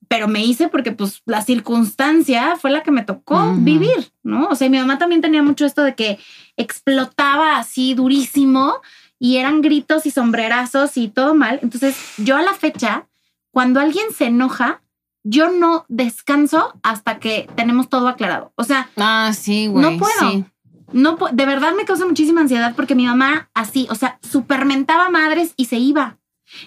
pero 0.07 0.29
me 0.29 0.45
hice 0.45 0.69
porque 0.69 0.93
pues 0.93 1.23
la 1.27 1.43
circunstancia 1.43 2.57
fue 2.57 2.71
la 2.71 2.83
que 2.83 2.91
me 2.91 3.03
tocó 3.03 3.55
vivir, 3.57 4.13
¿no? 4.23 4.49
O 4.49 4.55
sea, 4.55 4.69
mi 4.69 4.79
mamá 4.79 4.99
también 4.99 5.21
tenía 5.21 5.43
mucho 5.43 5.67
esto 5.67 5.83
de 5.83 5.95
que 5.95 6.19
explotaba 6.57 7.59
así 7.59 7.95
durísimo 7.95 8.81
y 9.19 9.39
eran 9.39 9.61
gritos 9.61 10.07
y 10.07 10.11
sombrerazos 10.11 10.97
y 10.97 11.09
todo 11.09 11.35
mal. 11.35 11.59
Entonces, 11.63 11.97
yo 12.19 12.37
a 12.37 12.43
la 12.43 12.53
fecha, 12.53 13.09
cuando 13.51 13.81
alguien 13.81 14.07
se 14.17 14.27
enoja, 14.27 14.83
yo 15.25 15.51
no 15.51 15.87
descanso 15.89 16.79
hasta 16.83 17.19
que 17.19 17.49
tenemos 17.57 17.89
todo 17.89 18.09
aclarado. 18.09 18.53
O 18.57 18.65
sea, 18.65 18.89
ah, 18.97 19.33
sí, 19.35 19.67
güey. 19.67 19.83
No 19.83 19.99
puedo. 19.99 20.47
No, 20.93 21.19
de 21.33 21.47
verdad 21.47 21.73
me 21.75 21.85
causa 21.85 22.07
muchísima 22.07 22.43
ansiedad 22.43 22.75
porque 22.77 22.95
mi 22.95 23.07
mamá 23.07 23.51
así, 23.55 23.89
o 23.91 23.97
sea, 23.97 24.21
supermentaba 24.23 25.11
madres 25.11 25.55
y 25.57 25.65
se 25.65 25.77
iba. 25.77 26.19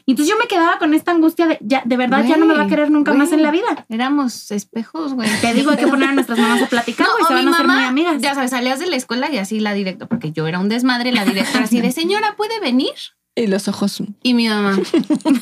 Y 0.06 0.12
entonces 0.12 0.34
yo 0.34 0.40
me 0.40 0.48
quedaba 0.48 0.80
con 0.80 0.94
esta 0.94 1.12
angustia 1.12 1.48
de, 1.48 1.58
ya, 1.62 1.82
de 1.86 1.98
verdad, 1.98 2.26
ya 2.26 2.36
no 2.36 2.46
me 2.46 2.56
va 2.56 2.64
a 2.64 2.68
querer 2.68 2.90
nunca 2.92 3.14
más 3.14 3.32
en 3.32 3.42
la 3.42 3.52
vida. 3.52 3.86
Éramos 3.90 4.52
espejos, 4.52 5.14
güey. 5.14 5.30
Te 5.40 5.54
digo, 5.54 5.72
hay 5.72 5.78
que 5.78 5.88
poner 5.88 6.10
a 6.10 6.14
nuestras 6.14 6.40
mamás 6.40 6.62
a 6.62 6.66
platicar, 6.70 7.08
y 7.22 7.26
se 7.26 7.34
van 7.34 7.48
a 7.48 7.52
hacer 7.52 7.68
muy 7.68 7.84
amigas. 7.84 8.22
Ya 8.22 8.34
sabes, 8.34 8.50
salías 8.50 8.80
de 8.80 8.88
la 8.88 8.96
escuela 8.96 9.32
y 9.32 9.38
así 9.38 9.60
la 9.60 9.74
directora, 9.74 10.10
porque 10.10 10.32
yo 10.32 10.48
era 10.48 10.60
un 10.60 10.68
desmadre, 10.68 11.12
la 11.12 11.26
directora 11.26 11.66
así 11.66 11.80
de, 11.80 11.92
señora, 11.92 12.36
¿puede 12.36 12.60
venir? 12.60 12.94
Y 13.38 13.46
los 13.46 13.68
ojos. 13.68 14.02
Y 14.24 14.34
mi 14.34 14.50
mamá. 14.50 14.80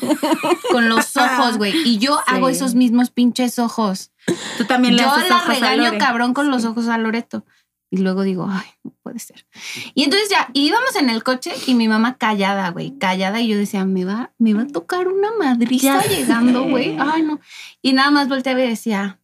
con 0.70 0.90
los 0.90 1.16
ojos, 1.16 1.56
güey. 1.56 1.74
Y 1.88 1.96
yo 1.96 2.20
hago 2.26 2.50
esos 2.50 2.74
mismos 2.74 3.10
pinches 3.10 3.58
ojos. 3.58 4.12
Tú 4.58 4.66
también 4.66 4.96
le 4.96 5.02
yo 5.02 5.10
haces 5.10 5.30
la 5.30 5.40
regaño 5.46 5.96
cabrón 5.98 6.34
con 6.34 6.50
los 6.50 6.66
ojos 6.66 6.88
a 6.88 6.98
Loreto. 6.98 7.46
Y 7.90 7.98
luego 7.98 8.22
digo, 8.22 8.46
ay, 8.50 8.66
no 8.84 8.92
puede 9.02 9.18
ser. 9.18 9.46
Y 9.94 10.04
entonces 10.04 10.28
ya 10.28 10.50
íbamos 10.52 10.94
en 10.96 11.08
el 11.08 11.22
coche 11.22 11.54
y 11.66 11.74
mi 11.74 11.88
mamá 11.88 12.18
callada, 12.18 12.68
güey, 12.68 12.98
callada. 12.98 13.40
Y 13.40 13.48
yo 13.48 13.56
decía, 13.56 13.86
me 13.86 14.04
va, 14.04 14.34
me 14.36 14.52
va 14.52 14.62
a 14.62 14.66
tocar 14.66 15.08
una 15.08 15.30
madriza 15.32 16.02
llegando, 16.06 16.64
güey. 16.64 16.98
Ay, 17.00 17.22
no. 17.22 17.40
Y 17.80 17.94
nada 17.94 18.10
más 18.10 18.28
volteaba 18.28 18.60
y 18.60 18.68
decía, 18.68 19.20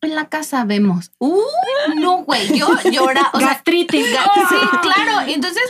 en 0.00 0.16
la 0.16 0.28
casa 0.28 0.64
vemos. 0.64 1.12
Uh, 1.18 1.40
no, 2.00 2.24
güey, 2.24 2.58
yo 2.58 2.68
llora. 2.90 3.30
O 3.32 3.38
Gastritis. 3.38 4.06
Sea, 4.06 4.24
sí, 4.48 4.56
claro. 4.82 5.28
Entonces 5.28 5.62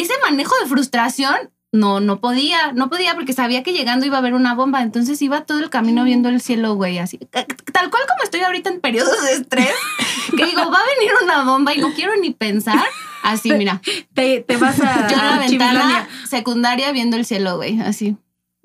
ese 0.00 0.14
manejo 0.22 0.54
de 0.62 0.68
frustración 0.68 1.50
no, 1.70 2.00
no 2.00 2.20
podía, 2.20 2.72
no 2.72 2.88
podía 2.88 3.14
porque 3.14 3.32
sabía 3.32 3.62
que 3.62 3.72
llegando 3.72 4.06
iba 4.06 4.16
a 4.16 4.20
haber 4.20 4.34
una 4.34 4.54
bomba, 4.54 4.82
entonces 4.82 5.20
iba 5.20 5.44
todo 5.44 5.58
el 5.58 5.68
camino 5.68 6.04
viendo 6.04 6.28
el 6.28 6.40
cielo, 6.40 6.74
güey, 6.74 6.98
así, 6.98 7.18
eh, 7.20 7.46
tal 7.72 7.90
cual 7.90 8.02
como 8.08 8.22
estoy 8.22 8.40
ahorita 8.40 8.70
en 8.70 8.80
periodos 8.80 9.22
de 9.22 9.32
estrés, 9.32 9.74
que 10.36 10.46
digo, 10.46 10.70
va 10.70 10.78
a 10.78 10.96
venir 10.96 11.12
una 11.22 11.44
bomba 11.44 11.74
y 11.74 11.78
no 11.78 11.92
quiero 11.92 12.12
ni 12.16 12.30
pensar, 12.30 12.86
así, 13.22 13.52
mira. 13.52 13.82
Te, 14.14 14.44
vas 14.58 14.80
a... 14.80 15.08
Yo 15.08 15.16
en 15.16 15.26
la 15.26 15.38
ventana 15.38 16.08
secundaria 16.26 16.90
viendo 16.92 17.16
el 17.16 17.26
cielo, 17.26 17.56
güey, 17.56 17.80
así. 17.80 18.16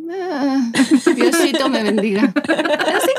Ah, 0.09 0.71
Diosito 1.15 1.69
me 1.69 1.83
bendiga. 1.83 2.33
Así. 2.45 3.11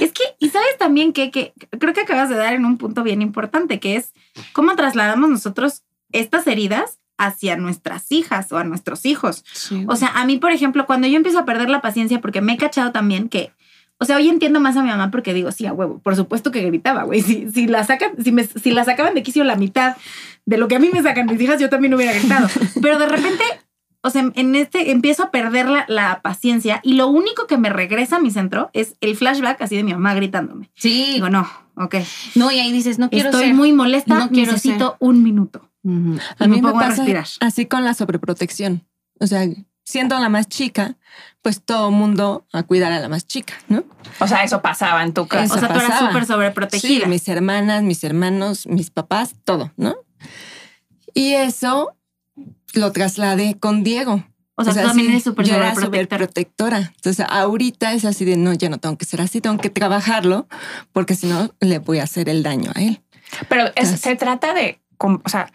Es 0.00 0.10
que, 0.10 0.24
y 0.40 0.50
sabes 0.50 0.76
también 0.76 1.12
que, 1.12 1.30
que 1.30 1.52
creo 1.78 1.94
que 1.94 2.00
acabas 2.00 2.28
de 2.28 2.36
dar 2.36 2.54
en 2.54 2.64
un 2.64 2.78
punto 2.78 3.04
bien 3.04 3.22
importante, 3.22 3.78
que 3.78 3.94
es 3.94 4.12
cómo 4.52 4.74
trasladamos 4.74 5.30
nosotros 5.30 5.84
estas 6.12 6.46
heridas 6.46 6.98
hacia 7.18 7.56
nuestras 7.56 8.10
hijas 8.10 8.50
o 8.52 8.58
a 8.58 8.64
nuestros 8.64 9.06
hijos. 9.06 9.44
O 9.86 9.96
sea, 9.96 10.08
a 10.08 10.24
mí, 10.24 10.38
por 10.38 10.52
ejemplo, 10.52 10.86
cuando 10.86 11.06
yo 11.06 11.16
empiezo 11.16 11.38
a 11.38 11.44
perder 11.44 11.70
la 11.70 11.80
paciencia, 11.80 12.20
porque 12.20 12.40
me 12.40 12.54
he 12.54 12.56
cachado 12.56 12.90
también 12.90 13.28
que, 13.28 13.52
o 13.98 14.04
sea, 14.04 14.16
hoy 14.16 14.28
entiendo 14.28 14.58
más 14.58 14.76
a 14.76 14.82
mi 14.82 14.88
mamá 14.88 15.10
porque 15.12 15.32
digo, 15.32 15.52
sí, 15.52 15.66
a 15.66 15.72
huevo, 15.72 16.00
por 16.00 16.16
supuesto 16.16 16.50
que 16.50 16.62
gritaba, 16.62 17.04
güey. 17.04 17.22
Si, 17.22 17.48
si, 17.50 17.68
la 17.68 17.84
sacan, 17.84 18.12
si, 18.22 18.32
me, 18.32 18.44
si 18.44 18.72
la 18.72 18.84
sacaban 18.84 19.14
de 19.14 19.22
quicio 19.22 19.44
la 19.44 19.56
mitad 19.56 19.96
de 20.44 20.56
lo 20.56 20.66
que 20.66 20.74
a 20.74 20.78
mí 20.80 20.90
me 20.92 21.02
sacan 21.02 21.26
mis 21.26 21.40
hijas, 21.40 21.60
yo 21.60 21.70
también 21.70 21.94
hubiera 21.94 22.12
gritado. 22.12 22.48
Pero 22.82 22.98
de 22.98 23.06
repente, 23.06 23.44
o 24.02 24.10
sea, 24.10 24.28
en 24.34 24.54
este 24.56 24.90
empiezo 24.90 25.22
a 25.22 25.30
perder 25.30 25.68
la, 25.68 25.84
la, 25.86 26.20
paciencia 26.22 26.80
y 26.82 26.94
lo 26.94 27.06
único 27.06 27.46
que 27.46 27.58
me 27.58 27.70
regresa 27.70 28.16
a 28.16 28.20
mi 28.20 28.32
centro 28.32 28.70
es 28.72 28.96
el 29.00 29.14
flashback 29.16 29.62
así 29.62 29.76
de 29.76 29.84
mi 29.84 29.92
mamá 29.92 30.14
gritándome. 30.14 30.70
Sí. 30.74 31.12
Digo, 31.14 31.30
no, 31.30 31.48
ok. 31.76 31.96
No, 32.34 32.50
y 32.50 32.58
ahí 32.58 32.72
dices, 32.72 32.98
no 32.98 33.08
quiero 33.10 33.30
Estoy 33.30 33.52
muy 33.52 33.72
molesta, 33.72 34.18
no 34.18 34.28
necesito 34.30 34.96
un 34.98 35.22
minuto. 35.22 35.68
A 35.84 36.46
mí 36.46 36.62
me, 36.62 36.72
pasa 36.72 37.04
así 37.40 37.66
con 37.66 37.84
la 37.84 37.94
sobreprotección. 37.94 38.86
O 39.18 39.26
sea, 39.26 39.46
siendo 39.84 40.18
la 40.18 40.28
más 40.28 40.48
chica, 40.48 40.96
pues 41.42 41.62
todo 41.62 41.90
mundo 41.90 42.46
a 42.52 42.62
cuidar 42.62 42.92
a 42.92 43.00
la 43.00 43.08
más 43.08 43.26
chica, 43.26 43.54
¿no? 43.68 43.84
O 44.20 44.28
sea, 44.28 44.44
eso 44.44 44.62
pasaba 44.62 45.02
en 45.02 45.12
tu 45.12 45.26
casa. 45.26 45.54
o 45.54 45.58
sea, 45.58 45.68
tú 45.68 45.80
eras 45.80 45.98
súper 45.98 46.26
sobreprotegida. 46.26 47.04
Sí, 47.04 47.10
mis 47.10 47.28
hermanas, 47.28 47.82
mis 47.82 48.04
hermanos, 48.04 48.66
mis 48.66 48.90
papás, 48.90 49.34
todo, 49.44 49.72
¿no? 49.76 49.96
Y 51.14 51.32
eso 51.34 51.96
lo 52.74 52.92
trasladé 52.92 53.58
con 53.58 53.82
Diego. 53.82 54.24
O 54.54 54.64
sea, 54.64 54.74
tú 54.74 54.88
también 54.88 55.10
eres 55.10 55.24
súper 55.24 55.46
sobreprotectora. 55.46 56.92
Entonces, 56.94 57.26
ahorita 57.28 57.92
es 57.94 58.04
así 58.04 58.24
de, 58.24 58.36
no, 58.36 58.52
ya 58.52 58.68
no 58.68 58.78
tengo 58.78 58.96
que 58.96 59.04
ser 59.04 59.20
así, 59.20 59.40
tengo 59.40 59.58
que 59.58 59.70
trabajarlo, 59.70 60.46
porque 60.92 61.14
si 61.14 61.26
no, 61.26 61.52
le 61.60 61.78
voy 61.78 61.98
a 61.98 62.04
hacer 62.04 62.28
el 62.28 62.42
daño 62.42 62.70
a 62.74 62.82
él. 62.82 63.02
Pero 63.48 63.64
se 63.74 64.14
trata 64.14 64.52
de 64.52 64.81
o 65.02 65.28
sea, 65.28 65.52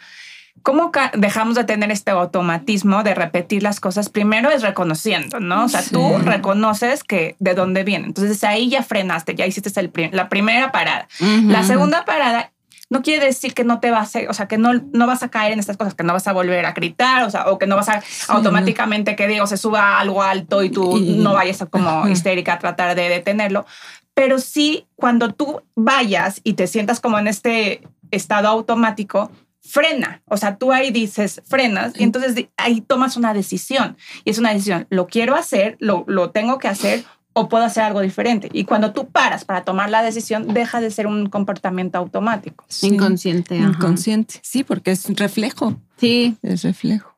¿cómo 0.61 0.91
dejamos 1.13 1.55
de 1.55 1.63
tener 1.63 1.91
este 1.91 2.11
automatismo 2.11 3.03
de 3.03 3.15
repetir 3.15 3.63
las 3.63 3.79
cosas? 3.79 4.09
Primero 4.09 4.49
es 4.49 4.61
reconociendo, 4.61 5.39
¿no? 5.39 5.65
O 5.65 5.69
sea, 5.69 5.83
tú 5.83 6.17
reconoces 6.19 7.03
que 7.03 7.35
de 7.39 7.53
dónde 7.53 7.83
viene. 7.83 8.07
Entonces 8.07 8.43
ahí 8.43 8.69
ya 8.69 8.83
frenaste, 8.83 9.35
ya 9.35 9.45
hiciste 9.45 9.71
la 10.11 10.29
primera 10.29 10.71
parada. 10.71 11.07
La 11.19 11.63
segunda 11.63 12.05
parada 12.05 12.51
no 12.89 13.01
quiere 13.01 13.25
decir 13.25 13.53
que 13.53 13.63
no 13.63 13.79
te 13.79 13.91
vas 13.91 14.15
a, 14.15 14.19
o 14.29 14.33
sea, 14.33 14.47
que 14.47 14.57
no, 14.57 14.73
no 14.93 15.07
vas 15.07 15.21
a 15.23 15.29
caer 15.29 15.51
en 15.51 15.59
estas 15.59 15.77
cosas, 15.77 15.93
que 15.93 16.03
no 16.03 16.13
vas 16.13 16.27
a 16.27 16.33
volver 16.33 16.65
a 16.65 16.71
gritar, 16.71 17.23
o 17.23 17.29
sea, 17.29 17.47
o 17.47 17.59
que 17.59 17.67
no 17.67 17.75
vas 17.75 17.89
a 17.89 18.01
automáticamente 18.29 19.15
que 19.15 19.27
digo, 19.27 19.45
se 19.45 19.57
suba 19.57 19.99
algo 19.99 20.23
alto 20.23 20.63
y 20.63 20.69
tú 20.69 20.97
no 20.97 21.33
vayas 21.33 21.61
a 21.61 21.65
como 21.65 22.07
histérica 22.07 22.53
a 22.53 22.59
tratar 22.59 22.95
de 22.95 23.09
detenerlo. 23.09 23.65
Pero 24.13 24.39
sí, 24.39 24.87
cuando 24.95 25.33
tú 25.33 25.61
vayas 25.75 26.41
y 26.43 26.53
te 26.53 26.65
sientas 26.65 26.99
como 26.99 27.19
en 27.19 27.27
este 27.27 27.81
estado 28.11 28.47
automático, 28.47 29.31
frena. 29.61 30.21
O 30.25 30.37
sea, 30.37 30.57
tú 30.57 30.71
ahí 30.71 30.91
dices, 30.91 31.41
frenas, 31.45 31.93
y 31.99 32.03
entonces 32.03 32.47
ahí 32.57 32.81
tomas 32.81 33.17
una 33.17 33.33
decisión. 33.33 33.97
Y 34.23 34.31
es 34.31 34.37
una 34.37 34.51
decisión, 34.51 34.87
lo 34.89 35.07
quiero 35.07 35.35
hacer, 35.35 35.77
lo, 35.79 36.03
lo 36.07 36.31
tengo 36.31 36.57
que 36.57 36.67
hacer 36.67 37.03
o 37.33 37.49
puedo 37.49 37.63
hacer 37.63 37.83
algo 37.83 38.01
diferente. 38.01 38.49
Y 38.51 38.65
cuando 38.65 38.93
tú 38.93 39.09
paras 39.09 39.45
para 39.45 39.63
tomar 39.63 39.91
la 39.91 40.01
decisión, 40.01 40.53
deja 40.53 40.81
de 40.81 40.89
ser 40.89 41.05
un 41.05 41.29
comportamiento 41.29 41.99
automático. 41.99 42.65
Inconsciente. 42.81 43.55
Inconsciente. 43.57 44.39
Sí, 44.41 44.63
porque 44.63 44.91
es 44.91 45.07
reflejo. 45.15 45.79
Sí. 45.97 46.35
Es 46.41 46.63
reflejo. 46.63 47.16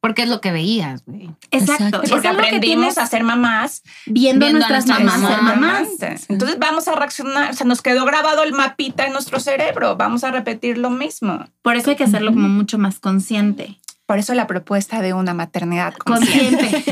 Porque 0.00 0.22
es 0.22 0.28
lo 0.28 0.40
que 0.40 0.50
veías, 0.50 1.04
güey. 1.04 1.30
Exacto. 1.50 2.02
Porque 2.08 2.28
aprendimos 2.28 2.96
a 2.96 3.06
ser 3.06 3.22
mamás 3.22 3.82
viendo, 4.06 4.46
a 4.46 4.50
nuestras, 4.50 4.86
mamás, 4.86 5.20
mamás. 5.20 5.88
Entonces 6.28 6.58
vamos 6.58 6.88
a 6.88 6.94
reaccionar, 6.94 7.50
o 7.50 7.54
sea, 7.54 7.66
nos 7.66 7.82
quedó 7.82 8.04
grabado 8.04 8.42
el 8.42 8.52
mapita 8.52 9.06
en 9.06 9.12
nuestro 9.12 9.40
cerebro, 9.40 9.96
vamos 9.96 10.24
a 10.24 10.30
repetir 10.30 10.78
lo 10.78 10.90
mismo. 10.90 11.44
Por 11.62 11.76
eso 11.76 11.90
hay 11.90 11.96
que 11.96 12.04
hacerlo 12.04 12.32
como 12.32 12.48
mucho 12.48 12.78
más 12.78 12.98
consciente. 12.98 13.79
Por 14.10 14.18
eso 14.18 14.34
la 14.34 14.48
propuesta 14.48 15.00
de 15.02 15.14
una 15.14 15.34
maternidad 15.34 15.94
consciente. 15.94 16.68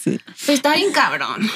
sí. 0.00 0.18
Está 0.48 0.74
bien 0.74 0.92
cabrón. 0.92 1.42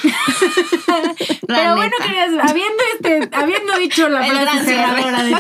Pero 1.47 1.77
bueno, 1.77 1.93
querías, 2.03 2.29
habiendo, 2.47 2.83
este, 2.93 3.31
habiendo 3.35 3.79
dicho 3.79 4.07
la 4.11 4.23
frase 4.23 4.65
cerradora 4.67 5.25
de 5.25 5.35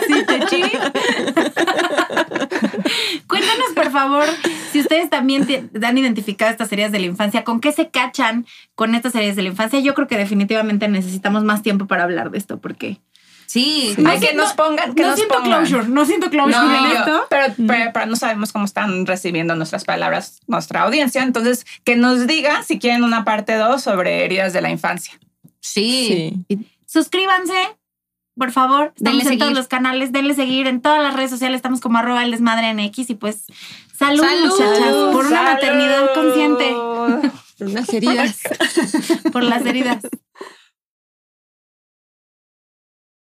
Chiste 0.48 0.78
Cuéntanos, 3.26 3.68
por 3.74 3.90
favor, 3.90 4.24
si 4.72 4.80
ustedes 4.80 5.10
también 5.10 5.70
han 5.82 5.98
identificado 5.98 6.50
estas 6.50 6.70
series 6.70 6.90
de 6.90 7.00
la 7.00 7.06
infancia, 7.06 7.44
¿con 7.44 7.60
qué 7.60 7.72
se 7.72 7.90
cachan 7.90 8.46
con 8.74 8.94
estas 8.94 9.12
series 9.12 9.36
de 9.36 9.42
la 9.42 9.50
infancia? 9.50 9.80
Yo 9.80 9.92
creo 9.92 10.08
que 10.08 10.16
definitivamente 10.16 10.88
necesitamos 10.88 11.44
más 11.44 11.60
tiempo 11.60 11.86
para 11.86 12.04
hablar 12.04 12.30
de 12.30 12.38
esto, 12.38 12.58
porque 12.58 13.02
Sí. 13.48 13.96
Hay 14.06 14.20
que 14.20 14.34
nos 14.34 14.52
pongan, 14.52 14.94
que 14.94 15.02
no 15.02 15.08
nos 15.08 15.16
siento 15.16 15.34
pongan. 15.36 15.64
closure, 15.64 15.88
no 15.88 16.04
siento 16.04 16.28
closure 16.28 16.54
No, 16.54 16.86
en 16.86 16.96
esto. 16.96 17.26
pero, 17.30 17.54
pero, 17.66 17.90
pero 17.94 18.06
no 18.06 18.14
sabemos 18.14 18.52
cómo 18.52 18.66
están 18.66 19.06
recibiendo 19.06 19.56
nuestras 19.56 19.84
palabras 19.84 20.40
nuestra 20.46 20.82
audiencia. 20.82 21.22
Entonces, 21.22 21.64
que 21.82 21.96
nos 21.96 22.26
diga 22.26 22.62
si 22.62 22.78
quieren 22.78 23.04
una 23.04 23.24
parte 23.24 23.54
2 23.56 23.82
sobre 23.82 24.24
heridas 24.26 24.52
de 24.52 24.60
la 24.60 24.68
infancia. 24.70 25.18
Sí. 25.60 26.44
Sí. 26.48 26.58
Suscríbanse, 26.86 27.54
por 28.36 28.52
favor. 28.52 28.92
Estamos 28.96 29.18
Denle 29.18 29.32
en 29.32 29.38
todos 29.38 29.48
seguir. 29.48 29.56
los 29.56 29.68
canales, 29.68 30.12
denle 30.12 30.34
seguir 30.34 30.66
en 30.66 30.82
todas 30.82 31.02
las 31.02 31.14
redes 31.14 31.30
sociales. 31.30 31.56
Estamos 31.56 31.80
como 31.80 31.96
arroba 31.98 32.22
el 32.24 32.30
desmadre 32.30 32.68
en 32.68 32.80
X 32.80 33.08
y 33.08 33.14
pues 33.14 33.44
salud, 33.96 34.22
Salud. 34.24 34.50
muchachas, 34.50 34.94
por 35.12 35.26
una 35.26 35.36
¡Salud! 35.38 35.50
maternidad 35.52 36.14
consciente, 36.14 36.74
Unas 37.60 37.88
heridas. 37.94 38.40
por 39.32 39.42
las 39.42 39.64
heridas. 39.64 39.98